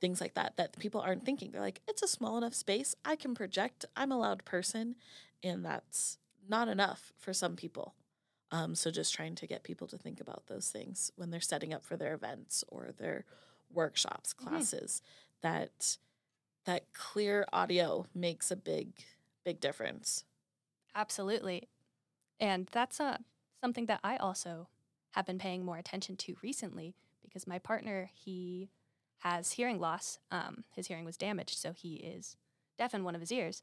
[0.00, 1.50] things like that that people aren't thinking.
[1.50, 2.94] They're like, it's a small enough space.
[3.04, 3.84] I can project.
[3.96, 4.94] I'm a loud person.
[5.42, 7.94] And that's not enough for some people.
[8.50, 11.74] Um, so just trying to get people to think about those things when they're setting
[11.74, 13.24] up for their events or their
[13.70, 14.36] workshops, Mhm.
[14.38, 15.02] classes,
[15.42, 15.98] that
[16.64, 19.04] that clear audio makes a big,
[19.44, 20.24] big difference.
[20.94, 21.68] Absolutely.
[22.40, 23.18] And that's uh,
[23.62, 24.68] something that I also
[25.10, 28.70] have been paying more attention to recently because my partner, he
[29.18, 30.18] has hearing loss.
[30.30, 32.36] Um, his hearing was damaged, so he is
[32.78, 33.62] deaf in one of his ears.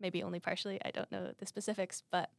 [0.00, 0.80] Maybe only partially.
[0.84, 2.30] I don't know the specifics, but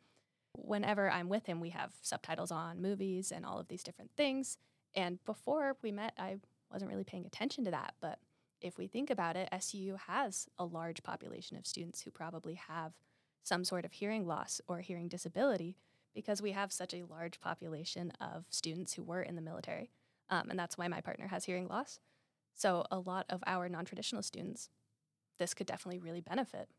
[0.53, 4.57] whenever I'm with him, we have subtitles on movies and all of these different things.
[4.95, 6.37] And before we met, I
[6.71, 7.95] wasn't really paying attention to that.
[8.01, 8.19] But
[8.61, 12.93] if we think about it, SU has a large population of students who probably have
[13.43, 15.77] some sort of hearing loss or hearing disability
[16.13, 19.91] because we have such a large population of students who were in the military.
[20.29, 21.99] Um, and that's why my partner has hearing loss.
[22.59, 24.69] So, a lot of our non traditional students,
[25.39, 26.69] this could definitely really benefit.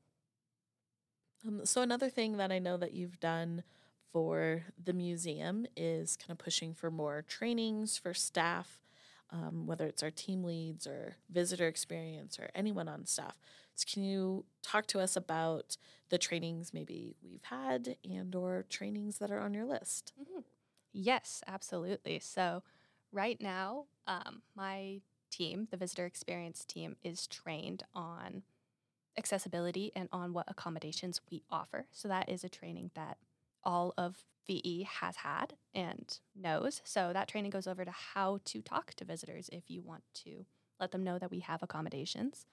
[1.47, 3.64] Um, so, another thing that I know that you've done
[4.12, 8.83] for the museum is kind of pushing for more trainings for staff,
[9.31, 13.35] um, whether it's our team leads or visitor experience or anyone on staff.
[13.75, 15.77] So can you talk to us about
[16.11, 20.12] the trainings maybe we've had and or trainings that are on your list?
[20.21, 20.40] Mm-hmm.
[20.93, 22.19] Yes, absolutely.
[22.21, 22.62] So
[23.12, 28.43] right now, um, my team, the visitor experience team, is trained on
[29.19, 31.87] accessibility and on what accommodations we offer.
[31.93, 33.19] So that is a training that
[33.62, 36.81] all of VE has had and knows.
[36.85, 40.47] So that training goes over to how to talk to visitors if you want to
[40.81, 42.47] let them know that we have accommodations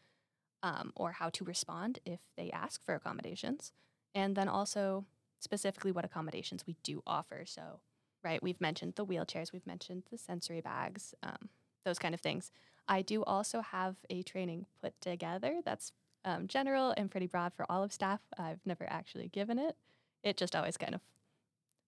[0.62, 3.72] um, or how to respond if they ask for accommodations.
[4.14, 5.06] And then also
[5.40, 7.44] specifically what accommodations we do offer.
[7.46, 7.80] So,
[8.24, 11.50] right, we've mentioned the wheelchairs, we've mentioned the sensory bags, um,
[11.86, 12.52] those kind of things.
[12.88, 15.92] I do also have a training put together that's
[16.26, 18.22] um, general and pretty broad for all of staff.
[18.38, 19.76] I've never actually given it.
[20.24, 21.02] It just always kind of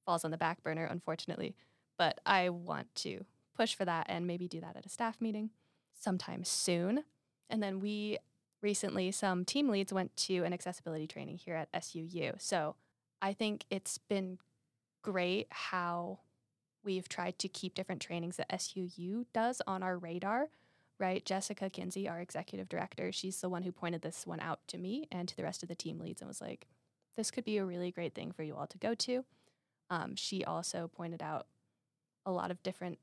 [0.05, 1.55] falls on the back burner, unfortunately.
[1.97, 3.25] But I want to
[3.55, 5.49] push for that and maybe do that at a staff meeting
[5.93, 7.03] sometime soon.
[7.49, 8.17] And then we
[8.61, 12.41] recently, some team leads went to an accessibility training here at SUU.
[12.41, 12.75] So
[13.21, 14.37] I think it's been
[15.01, 16.19] great how
[16.83, 20.49] we've tried to keep different trainings that SUU does on our radar,
[20.99, 21.25] right?
[21.25, 25.07] Jessica Kinsey, our executive director, she's the one who pointed this one out to me
[25.11, 26.67] and to the rest of the team leads and was like,
[27.17, 29.25] this could be a really great thing for you all to go to.
[29.89, 31.47] Um, she also pointed out
[32.25, 32.99] a lot of different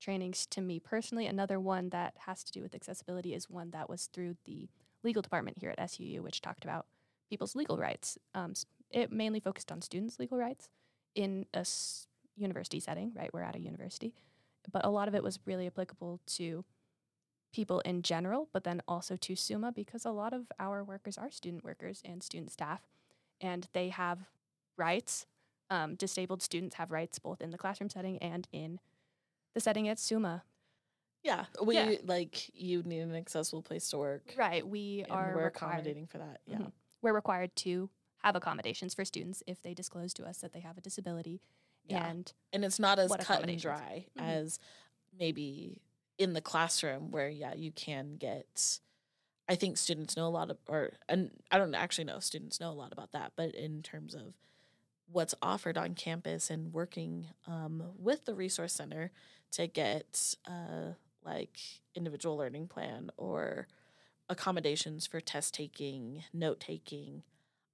[0.00, 1.26] trainings to me personally.
[1.26, 4.68] Another one that has to do with accessibility is one that was through the
[5.04, 6.86] legal department here at SUU, which talked about
[7.30, 8.18] people's legal rights.
[8.34, 8.54] Um,
[8.90, 10.68] it mainly focused on students' legal rights
[11.14, 12.07] in a s-
[12.38, 13.30] university setting, right?
[13.32, 14.14] We're at a university.
[14.70, 16.64] But a lot of it was really applicable to
[17.52, 21.30] people in general, but then also to SUMA because a lot of our workers are
[21.30, 22.82] student workers and student staff,
[23.40, 24.28] and they have
[24.76, 25.26] rights.
[25.70, 28.80] Um, disabled students have rights both in the classroom setting and in
[29.54, 30.44] the setting at SUMA.
[31.22, 31.96] Yeah, we yeah.
[32.04, 34.34] like you need an accessible place to work.
[34.36, 36.40] Right, we are we're accommodating for that.
[36.46, 36.68] Yeah, mm-hmm.
[37.02, 37.90] we're required to
[38.22, 41.40] have accommodations for students if they disclose to us that they have a disability.
[41.88, 42.06] Yeah.
[42.06, 44.28] And and it's not as cut and dry mm-hmm.
[44.28, 44.58] as
[45.18, 45.80] maybe
[46.18, 48.78] in the classroom where yeah you can get.
[49.50, 52.70] I think students know a lot of, or and I don't actually know students know
[52.70, 54.34] a lot about that, but in terms of
[55.10, 59.10] what's offered on campus and working um, with the resource center
[59.52, 60.92] to get uh,
[61.24, 61.58] like
[61.94, 63.68] individual learning plan or
[64.28, 67.22] accommodations for test taking, note taking,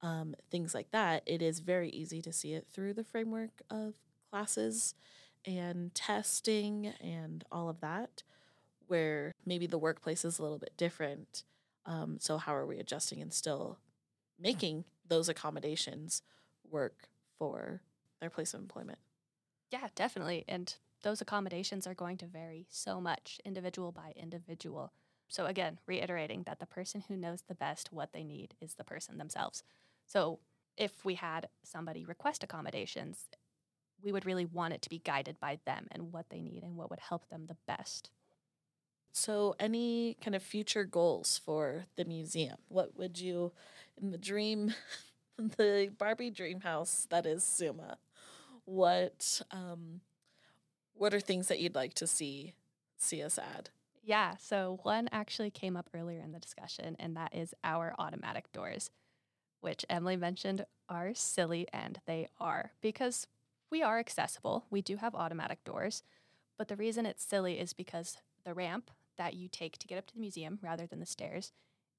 [0.05, 3.95] um, things like that, it is very easy to see it through the framework of
[4.31, 4.95] classes
[5.47, 8.23] and testing and all of that,
[8.87, 11.45] where maybe the workplace is a little bit different.
[11.87, 13.79] Um, so, how are we adjusting and still
[14.38, 16.21] making those accommodations
[16.71, 17.81] work for
[18.21, 18.99] their place of employment?
[19.71, 20.45] Yeah, definitely.
[20.47, 24.93] And those accommodations are going to vary so much, individual by individual.
[25.29, 28.85] So, again, reiterating that the person who knows the best what they need is the
[28.85, 29.62] person themselves.
[30.07, 30.40] So,
[30.77, 33.29] if we had somebody request accommodations,
[34.03, 36.77] we would really want it to be guided by them and what they need and
[36.77, 38.11] what would help them the best.
[39.12, 42.57] So, any kind of future goals for the museum?
[42.69, 43.53] What would you,
[44.01, 44.75] in the dream,
[45.38, 47.99] the Barbie dream house that is Suma,
[48.64, 50.01] what um,
[50.95, 52.55] what are things that you'd like to see
[52.97, 53.71] see us add?
[54.03, 58.53] Yeah, so one actually came up earlier in the discussion, and that is our automatic
[58.53, 58.90] doors,
[59.64, 63.27] which Emily mentioned are silly, and they are because
[63.70, 64.66] we are accessible.
[64.70, 66.03] We do have automatic doors,
[66.59, 70.07] but the reason it's silly is because the ramp that you take to get up
[70.09, 71.50] to the museum rather than the stairs,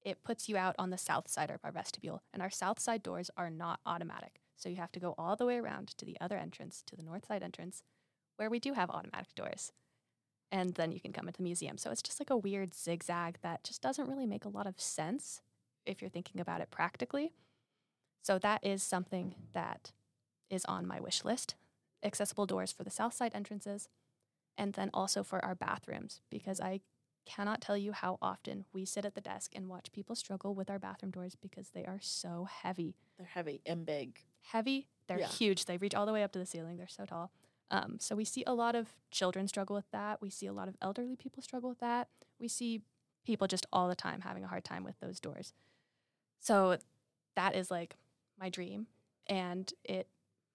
[0.03, 3.01] it puts you out on the south side of our vestibule, and our south side
[3.01, 4.39] doors are not automatic.
[4.55, 7.03] So you have to go all the way around to the other entrance, to the
[7.03, 7.81] north side entrance,
[8.37, 9.71] where we do have automatic doors.
[10.51, 11.79] And then you can come into the museum.
[11.79, 14.79] So it's just like a weird zigzag that just doesn't really make a lot of
[14.79, 15.41] sense
[15.83, 17.33] if you're thinking about it practically.
[18.25, 19.91] So that is something that
[20.49, 21.53] is on my wish list.
[22.01, 23.87] Accessible doors for the south side entrances,
[24.57, 26.81] and then also for our bathrooms, because I
[27.27, 30.71] cannot tell you how often we sit at the desk and watch people struggle with
[30.71, 32.95] our bathroom doors because they are so heavy.
[33.19, 34.17] They're heavy and big.
[34.41, 35.27] Heavy, they're yeah.
[35.27, 35.65] huge.
[35.65, 36.77] They reach all the way up to the ceiling.
[36.77, 37.31] They're so tall.
[37.69, 40.19] Um, so we see a lot of children struggle with that.
[40.19, 42.07] We see a lot of elderly people struggle with that.
[42.39, 42.81] We see
[43.23, 45.53] people just all the time having a hard time with those doors.
[46.39, 46.77] So
[47.35, 47.97] that is like
[48.39, 48.87] my dream,
[49.27, 50.07] and it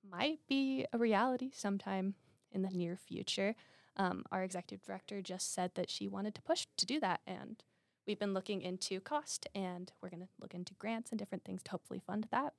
[0.09, 2.15] might be a reality sometime
[2.53, 3.55] in the near future.
[3.97, 7.63] Um, our executive director just said that she wanted to push to do that, and
[8.07, 11.63] we've been looking into cost, and we're going to look into grants and different things
[11.65, 12.55] to hopefully fund that.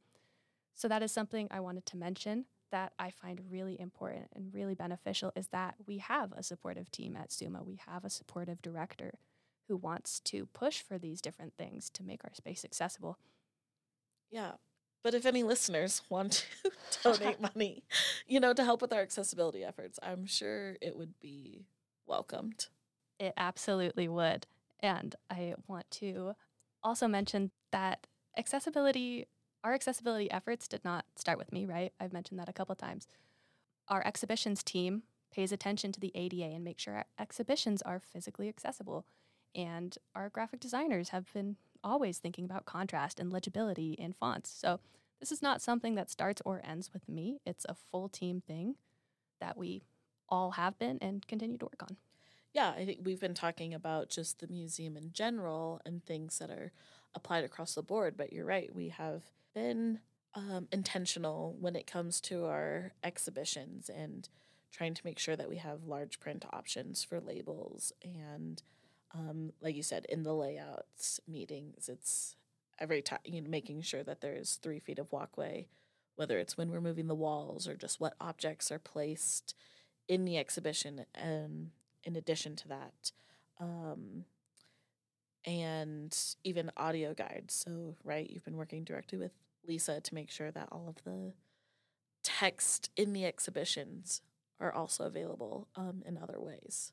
[0.76, 4.76] So that is something I wanted to mention that I find really important and really
[4.76, 7.63] beneficial is that we have a supportive team at SUMA.
[7.63, 9.19] We have a supportive director
[9.67, 13.17] who wants to push for these different things to make our space accessible.
[14.30, 14.53] Yeah.
[15.04, 16.45] But if any listeners want
[16.91, 17.84] to donate money,
[18.28, 21.66] you know, to help with our accessibility efforts, I'm sure it would be
[22.06, 22.68] welcomed.
[23.20, 24.47] It absolutely would.
[24.80, 26.36] And I want to
[26.84, 29.28] also mention that accessibility,
[29.64, 31.93] our accessibility efforts did not start with me, right?
[31.99, 33.08] I've mentioned that a couple times.
[33.88, 38.49] Our exhibitions team pays attention to the ADA and make sure our exhibitions are physically
[38.49, 39.06] accessible.
[39.54, 44.50] And our graphic designers have been always thinking about contrast and legibility in fonts.
[44.50, 44.80] So
[45.20, 47.40] this is not something that starts or ends with me.
[47.46, 48.76] It's a full team thing
[49.40, 49.84] that we
[50.30, 51.98] all have been and continue to work on.
[52.54, 56.50] Yeah, I think we've been talking about just the museum in general and things that
[56.50, 56.72] are
[57.16, 58.74] applied across the board, but you're right.
[58.74, 59.24] We have
[59.54, 60.00] been
[60.34, 64.28] um, intentional when it comes to our exhibitions and
[64.72, 68.64] trying to make sure that we have large print options for labels and
[69.14, 72.36] um, like you said, in the layouts meetings, it's
[72.80, 75.68] every time you know, making sure that there's three feet of walkway,
[76.16, 79.55] whether it's when we're moving the walls or just what objects are placed
[80.07, 81.05] in the exhibition.
[81.14, 81.72] And
[82.03, 83.12] in addition to that,
[83.59, 84.26] um,
[85.45, 87.53] and even audio guides.
[87.53, 89.32] So, right, you've been working directly with
[89.68, 91.34] Lisa to make sure that all of the
[92.24, 94.22] text in the exhibitions
[94.59, 96.91] are also available um, in other ways.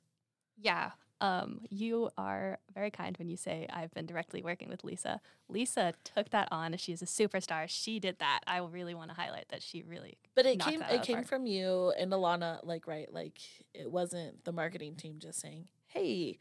[0.56, 5.20] Yeah, um, you are very kind when you say I've been directly working with Lisa.
[5.48, 6.76] Lisa took that on.
[6.76, 7.64] She's a superstar.
[7.68, 8.40] She did that.
[8.46, 10.18] I really want to highlight that she really.
[10.34, 10.82] But it came.
[10.82, 12.60] It came from you and Alana.
[12.62, 13.12] Like right.
[13.12, 13.40] Like
[13.74, 16.38] it wasn't the marketing team just saying, "Hey,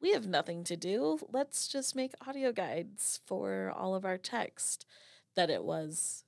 [0.00, 1.18] we have nothing to do.
[1.32, 4.86] Let's just make audio guides for all of our text."
[5.34, 6.24] That it was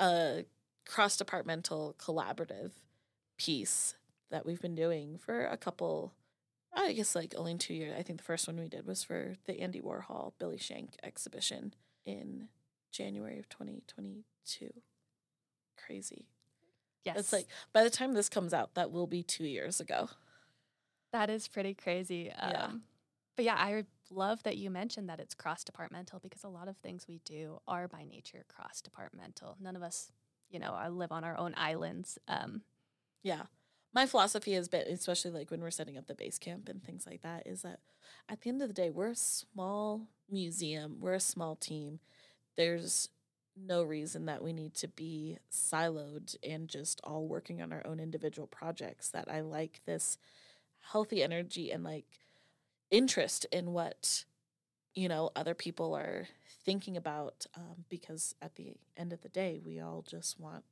[0.00, 0.46] a
[0.86, 2.72] cross departmental collaborative
[3.36, 3.94] piece
[4.30, 6.14] that we've been doing for a couple
[6.72, 7.94] I guess like only two years.
[7.98, 11.74] I think the first one we did was for the Andy Warhol Billy Schenck exhibition
[12.04, 12.48] in
[12.92, 14.70] January of 2022.
[15.76, 16.26] Crazy.
[17.04, 17.16] Yes.
[17.18, 20.10] It's like by the time this comes out, that will be two years ago.
[21.12, 22.30] That is pretty crazy.
[22.30, 22.68] Um, yeah.
[23.36, 26.76] But yeah, I love that you mentioned that it's cross departmental because a lot of
[26.76, 29.56] things we do are by nature cross departmental.
[29.60, 30.12] None of us,
[30.50, 32.18] you know, live on our own islands.
[32.28, 32.62] Um,
[33.22, 33.42] yeah
[33.92, 37.06] my philosophy has been, especially like when we're setting up the base camp and things
[37.06, 37.80] like that, is that
[38.28, 41.98] at the end of the day, we're a small museum, we're a small team.
[42.56, 43.08] There's
[43.56, 47.98] no reason that we need to be siloed and just all working on our own
[47.98, 49.08] individual projects.
[49.10, 50.18] That I like this
[50.92, 52.06] healthy energy and like
[52.90, 54.24] interest in what
[54.94, 56.28] you know other people are
[56.64, 60.64] thinking about um, because at the end of the day we all just want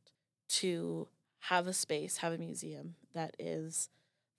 [0.49, 1.09] to
[1.41, 3.89] have a space, have a museum that is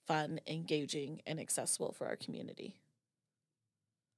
[0.07, 2.75] fun, engaging, and accessible for our community.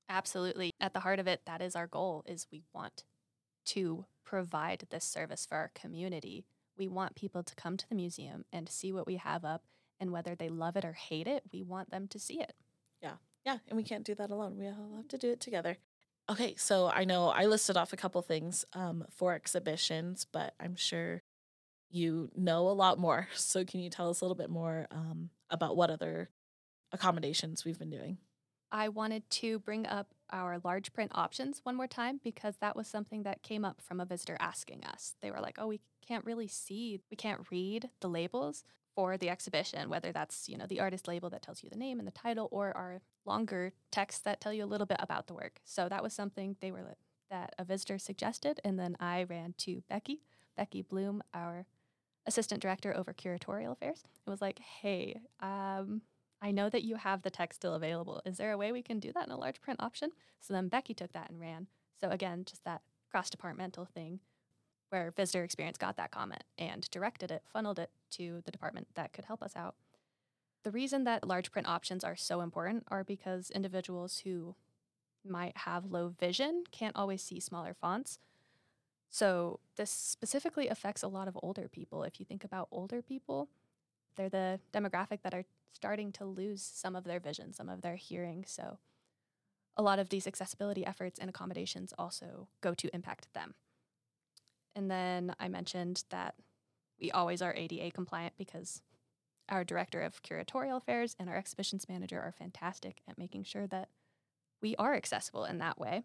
[0.10, 0.72] Absolutely.
[0.80, 3.04] At the heart of it, that is our goal is we want
[3.66, 6.46] to provide this service for our community.
[6.78, 9.64] We want people to come to the museum and see what we have up
[10.00, 12.54] and whether they love it or hate it, we want them to see it.
[13.02, 13.14] Yeah.
[13.46, 14.58] Yeah, and we can't do that alone.
[14.58, 15.78] We all have to do it together.
[16.30, 20.76] Okay, so I know I listed off a couple things um, for exhibitions, but I'm
[20.76, 21.24] sure
[21.92, 23.28] you know a lot more.
[23.36, 26.30] So, can you tell us a little bit more um, about what other
[26.92, 28.20] accommodations we've been doing?
[28.72, 32.88] I wanted to bring up our large print options one more time because that was
[32.88, 35.16] something that came up from a visitor asking us.
[35.22, 38.64] They were like, "Oh, we can't really see, we can't read the labels
[38.96, 42.00] for the exhibition, whether that's, you know, the artist label that tells you the name
[42.00, 45.34] and the title or our longer texts that tell you a little bit about the
[45.34, 46.96] work." So that was something they were
[47.30, 50.22] that a visitor suggested and then I ran to Becky,
[50.56, 51.66] Becky Bloom, our
[52.26, 56.02] assistant director over curatorial affairs It was like, hey, um,
[56.42, 58.22] I know that you have the text still available.
[58.26, 60.12] Is there a way we can do that in a large print option?
[60.40, 61.68] So then Becky took that and ran.
[62.00, 64.20] So again, just that cross departmental thing
[64.90, 69.14] where visitor experience got that comment and directed it, funneled it to the department that
[69.14, 69.76] could help us out.
[70.64, 74.56] The reason that large print options are so important are because individuals who
[75.26, 78.20] might have low vision can't always see smaller fonts.
[79.14, 82.03] So, this specifically affects a lot of older people.
[82.03, 83.49] If you think about older people,
[84.16, 85.43] they're the demographic that are
[85.74, 88.45] starting to lose some of their vision, some of their hearing.
[88.47, 88.78] So,
[89.76, 93.53] a lot of these accessibility efforts and accommodations also go to impact them.
[94.76, 96.36] And then I mentioned that
[96.99, 98.82] we always are ADA compliant because
[99.49, 103.89] our director of curatorial affairs and our exhibitions manager are fantastic at making sure that
[104.62, 106.03] we are accessible in that way.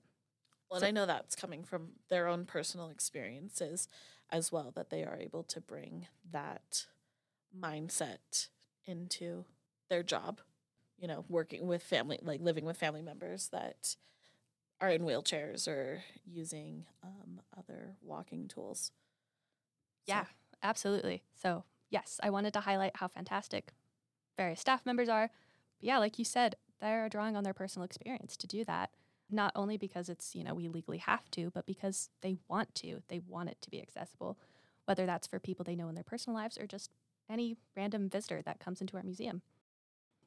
[0.70, 3.88] Well, So- and I know that's coming from their own personal experiences
[4.30, 6.86] as well, that they are able to bring that
[7.56, 8.48] mindset
[8.84, 9.44] into
[9.88, 10.40] their job,
[10.98, 13.96] you know, working with family, like living with family members that
[14.80, 18.90] are in wheelchairs or using um, other walking tools.
[20.06, 20.26] So- Yeah,
[20.62, 21.22] absolutely.
[21.34, 23.72] So, yes, I wanted to highlight how fantastic
[24.36, 25.28] various staff members are.
[25.78, 28.90] But yeah, like you said, they're drawing on their personal experience to do that.
[29.30, 33.02] Not only because it's, you know, we legally have to, but because they want to.
[33.08, 34.38] They want it to be accessible,
[34.84, 36.90] whether that's for people they know in their personal lives or just
[37.28, 39.42] any random visitor that comes into our museum.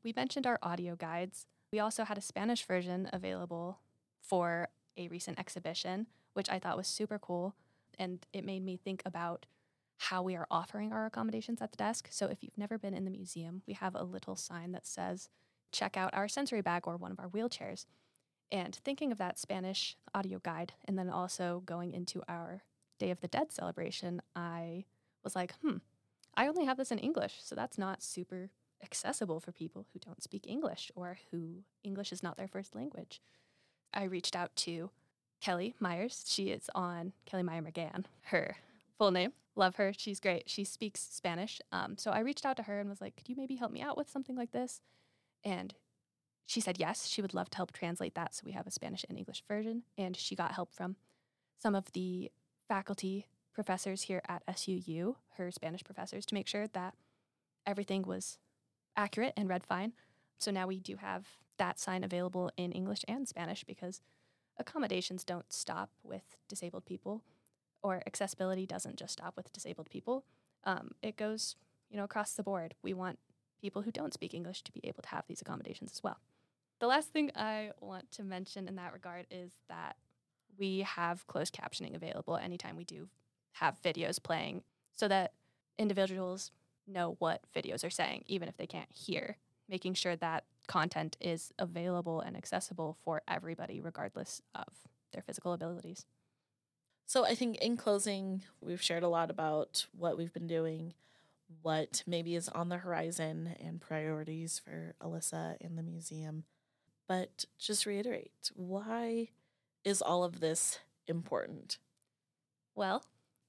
[0.03, 1.45] We mentioned our audio guides.
[1.71, 3.79] We also had a Spanish version available
[4.21, 7.55] for a recent exhibition, which I thought was super cool.
[7.97, 9.45] And it made me think about
[9.97, 12.07] how we are offering our accommodations at the desk.
[12.11, 15.29] So if you've never been in the museum, we have a little sign that says,
[15.71, 17.85] check out our sensory bag or one of our wheelchairs.
[18.51, 22.63] And thinking of that Spanish audio guide and then also going into our
[22.97, 24.85] Day of the Dead celebration, I
[25.23, 25.77] was like, hmm,
[26.35, 27.35] I only have this in English.
[27.43, 28.49] So that's not super
[28.83, 33.21] accessible for people who don't speak English or who English is not their first language.
[33.93, 34.89] I reached out to
[35.41, 36.25] Kelly Myers.
[36.27, 38.57] She is on Kelly Meyer McGann, her
[38.97, 39.33] full name.
[39.55, 39.91] Love her.
[39.95, 40.49] She's great.
[40.49, 41.59] She speaks Spanish.
[41.71, 43.81] Um, so I reached out to her and was like, could you maybe help me
[43.81, 44.79] out with something like this?
[45.43, 45.73] And
[46.45, 48.33] she said yes, she would love to help translate that.
[48.33, 49.83] So we have a Spanish and English version.
[49.97, 50.95] And she got help from
[51.57, 52.31] some of the
[52.67, 56.95] faculty professors here at SUU, her Spanish professors, to make sure that
[57.65, 58.37] everything was
[58.95, 59.93] accurate and read fine.
[60.39, 61.27] So now we do have
[61.57, 64.01] that sign available in English and Spanish because
[64.57, 67.23] accommodations don't stop with disabled people
[67.81, 70.25] or accessibility doesn't just stop with disabled people.
[70.63, 71.55] Um, it goes,
[71.89, 72.75] you know, across the board.
[72.81, 73.19] We want
[73.61, 76.17] people who don't speak English to be able to have these accommodations as well.
[76.79, 79.97] The last thing I want to mention in that regard is that
[80.57, 83.09] we have closed captioning available anytime we do
[83.53, 84.63] have videos playing
[84.95, 85.33] so that
[85.77, 86.51] individuals
[86.87, 89.37] know what videos are saying, even if they can't hear,
[89.67, 94.67] making sure that content is available and accessible for everybody, regardless of
[95.11, 96.05] their physical abilities.
[97.05, 100.93] So I think in closing, we've shared a lot about what we've been doing,
[101.61, 106.43] what maybe is on the horizon, and priorities for Alyssa and the museum.
[107.07, 109.29] But just reiterate why
[109.83, 111.79] is all of this important?
[112.75, 113.03] Well,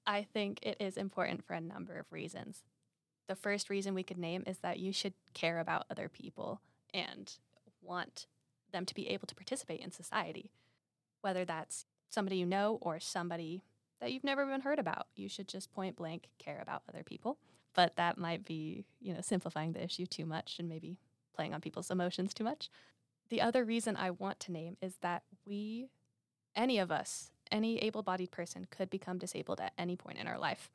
[0.06, 2.64] I think it is important for a number of reasons.
[3.28, 6.60] The first reason we could name is that you should care about other people
[6.92, 7.32] and
[7.82, 8.26] want
[8.72, 10.50] them to be able to participate in society,
[11.20, 13.62] whether that's somebody you know or somebody
[14.00, 15.06] that you've never even heard about.
[15.14, 17.38] You should just point blank care about other people.
[17.74, 20.98] But that might be, you know, simplifying the issue too much and maybe
[21.34, 22.68] playing on people's emotions too much.
[23.28, 25.88] The other reason I want to name is that we,
[26.56, 30.38] any of us, any able bodied person could become disabled at any point in our
[30.38, 30.70] life,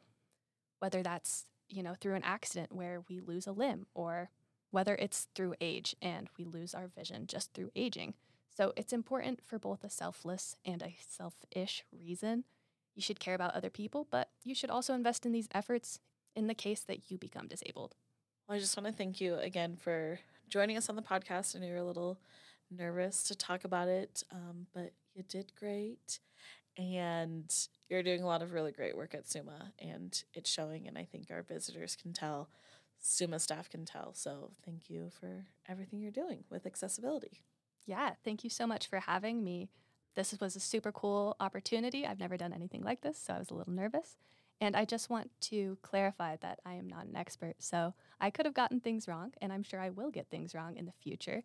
[0.79, 4.29] whether that's, you know, through an accident where we lose a limb or
[4.71, 8.13] whether it's through age and we lose our vision just through aging.
[8.55, 12.45] So it's important for both a selfless and a selfish reason.
[12.93, 15.99] You should care about other people, but you should also invest in these efforts
[16.35, 17.95] in the case that you become disabled.
[18.47, 20.19] Well, I just want to thank you again for
[20.49, 21.55] joining us on the podcast.
[21.55, 22.19] I know you're a little
[22.69, 26.19] nervous to talk about it, um, but you did great.
[26.77, 27.51] And
[27.89, 30.87] you're doing a lot of really great work at SUMA, and it's showing.
[30.87, 32.49] And I think our visitors can tell,
[32.99, 34.13] SUMA staff can tell.
[34.13, 37.41] So thank you for everything you're doing with accessibility.
[37.85, 39.69] Yeah, thank you so much for having me.
[40.15, 42.05] This was a super cool opportunity.
[42.05, 44.17] I've never done anything like this, so I was a little nervous.
[44.61, 47.55] And I just want to clarify that I am not an expert.
[47.59, 50.77] So I could have gotten things wrong, and I'm sure I will get things wrong
[50.77, 51.43] in the future.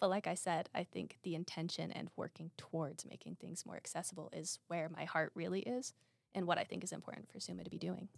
[0.00, 4.30] But like I said, I think the intention and working towards making things more accessible
[4.32, 5.92] is where my heart really is
[6.34, 8.08] and what I think is important for Suma to be doing.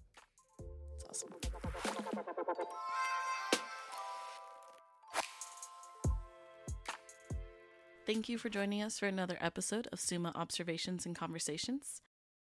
[0.94, 1.30] It's awesome.
[8.06, 12.02] Thank you for joining us for another episode of SUMA Observations and Conversations.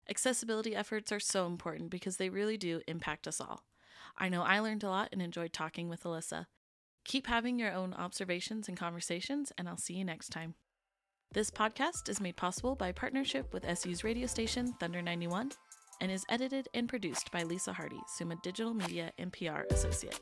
[0.10, 3.64] Accessibility efforts are so important because they really do impact us all.
[4.18, 6.46] I know I learned a lot and enjoyed talking with Alyssa.
[7.04, 10.56] Keep having your own observations and conversations, and I'll see you next time.
[11.34, 15.52] This podcast is made possible by partnership with SUU's radio station, Thunder 91,
[16.00, 20.20] and is edited and produced by Lisa Hardy, SUMA Digital Media and PR Associate.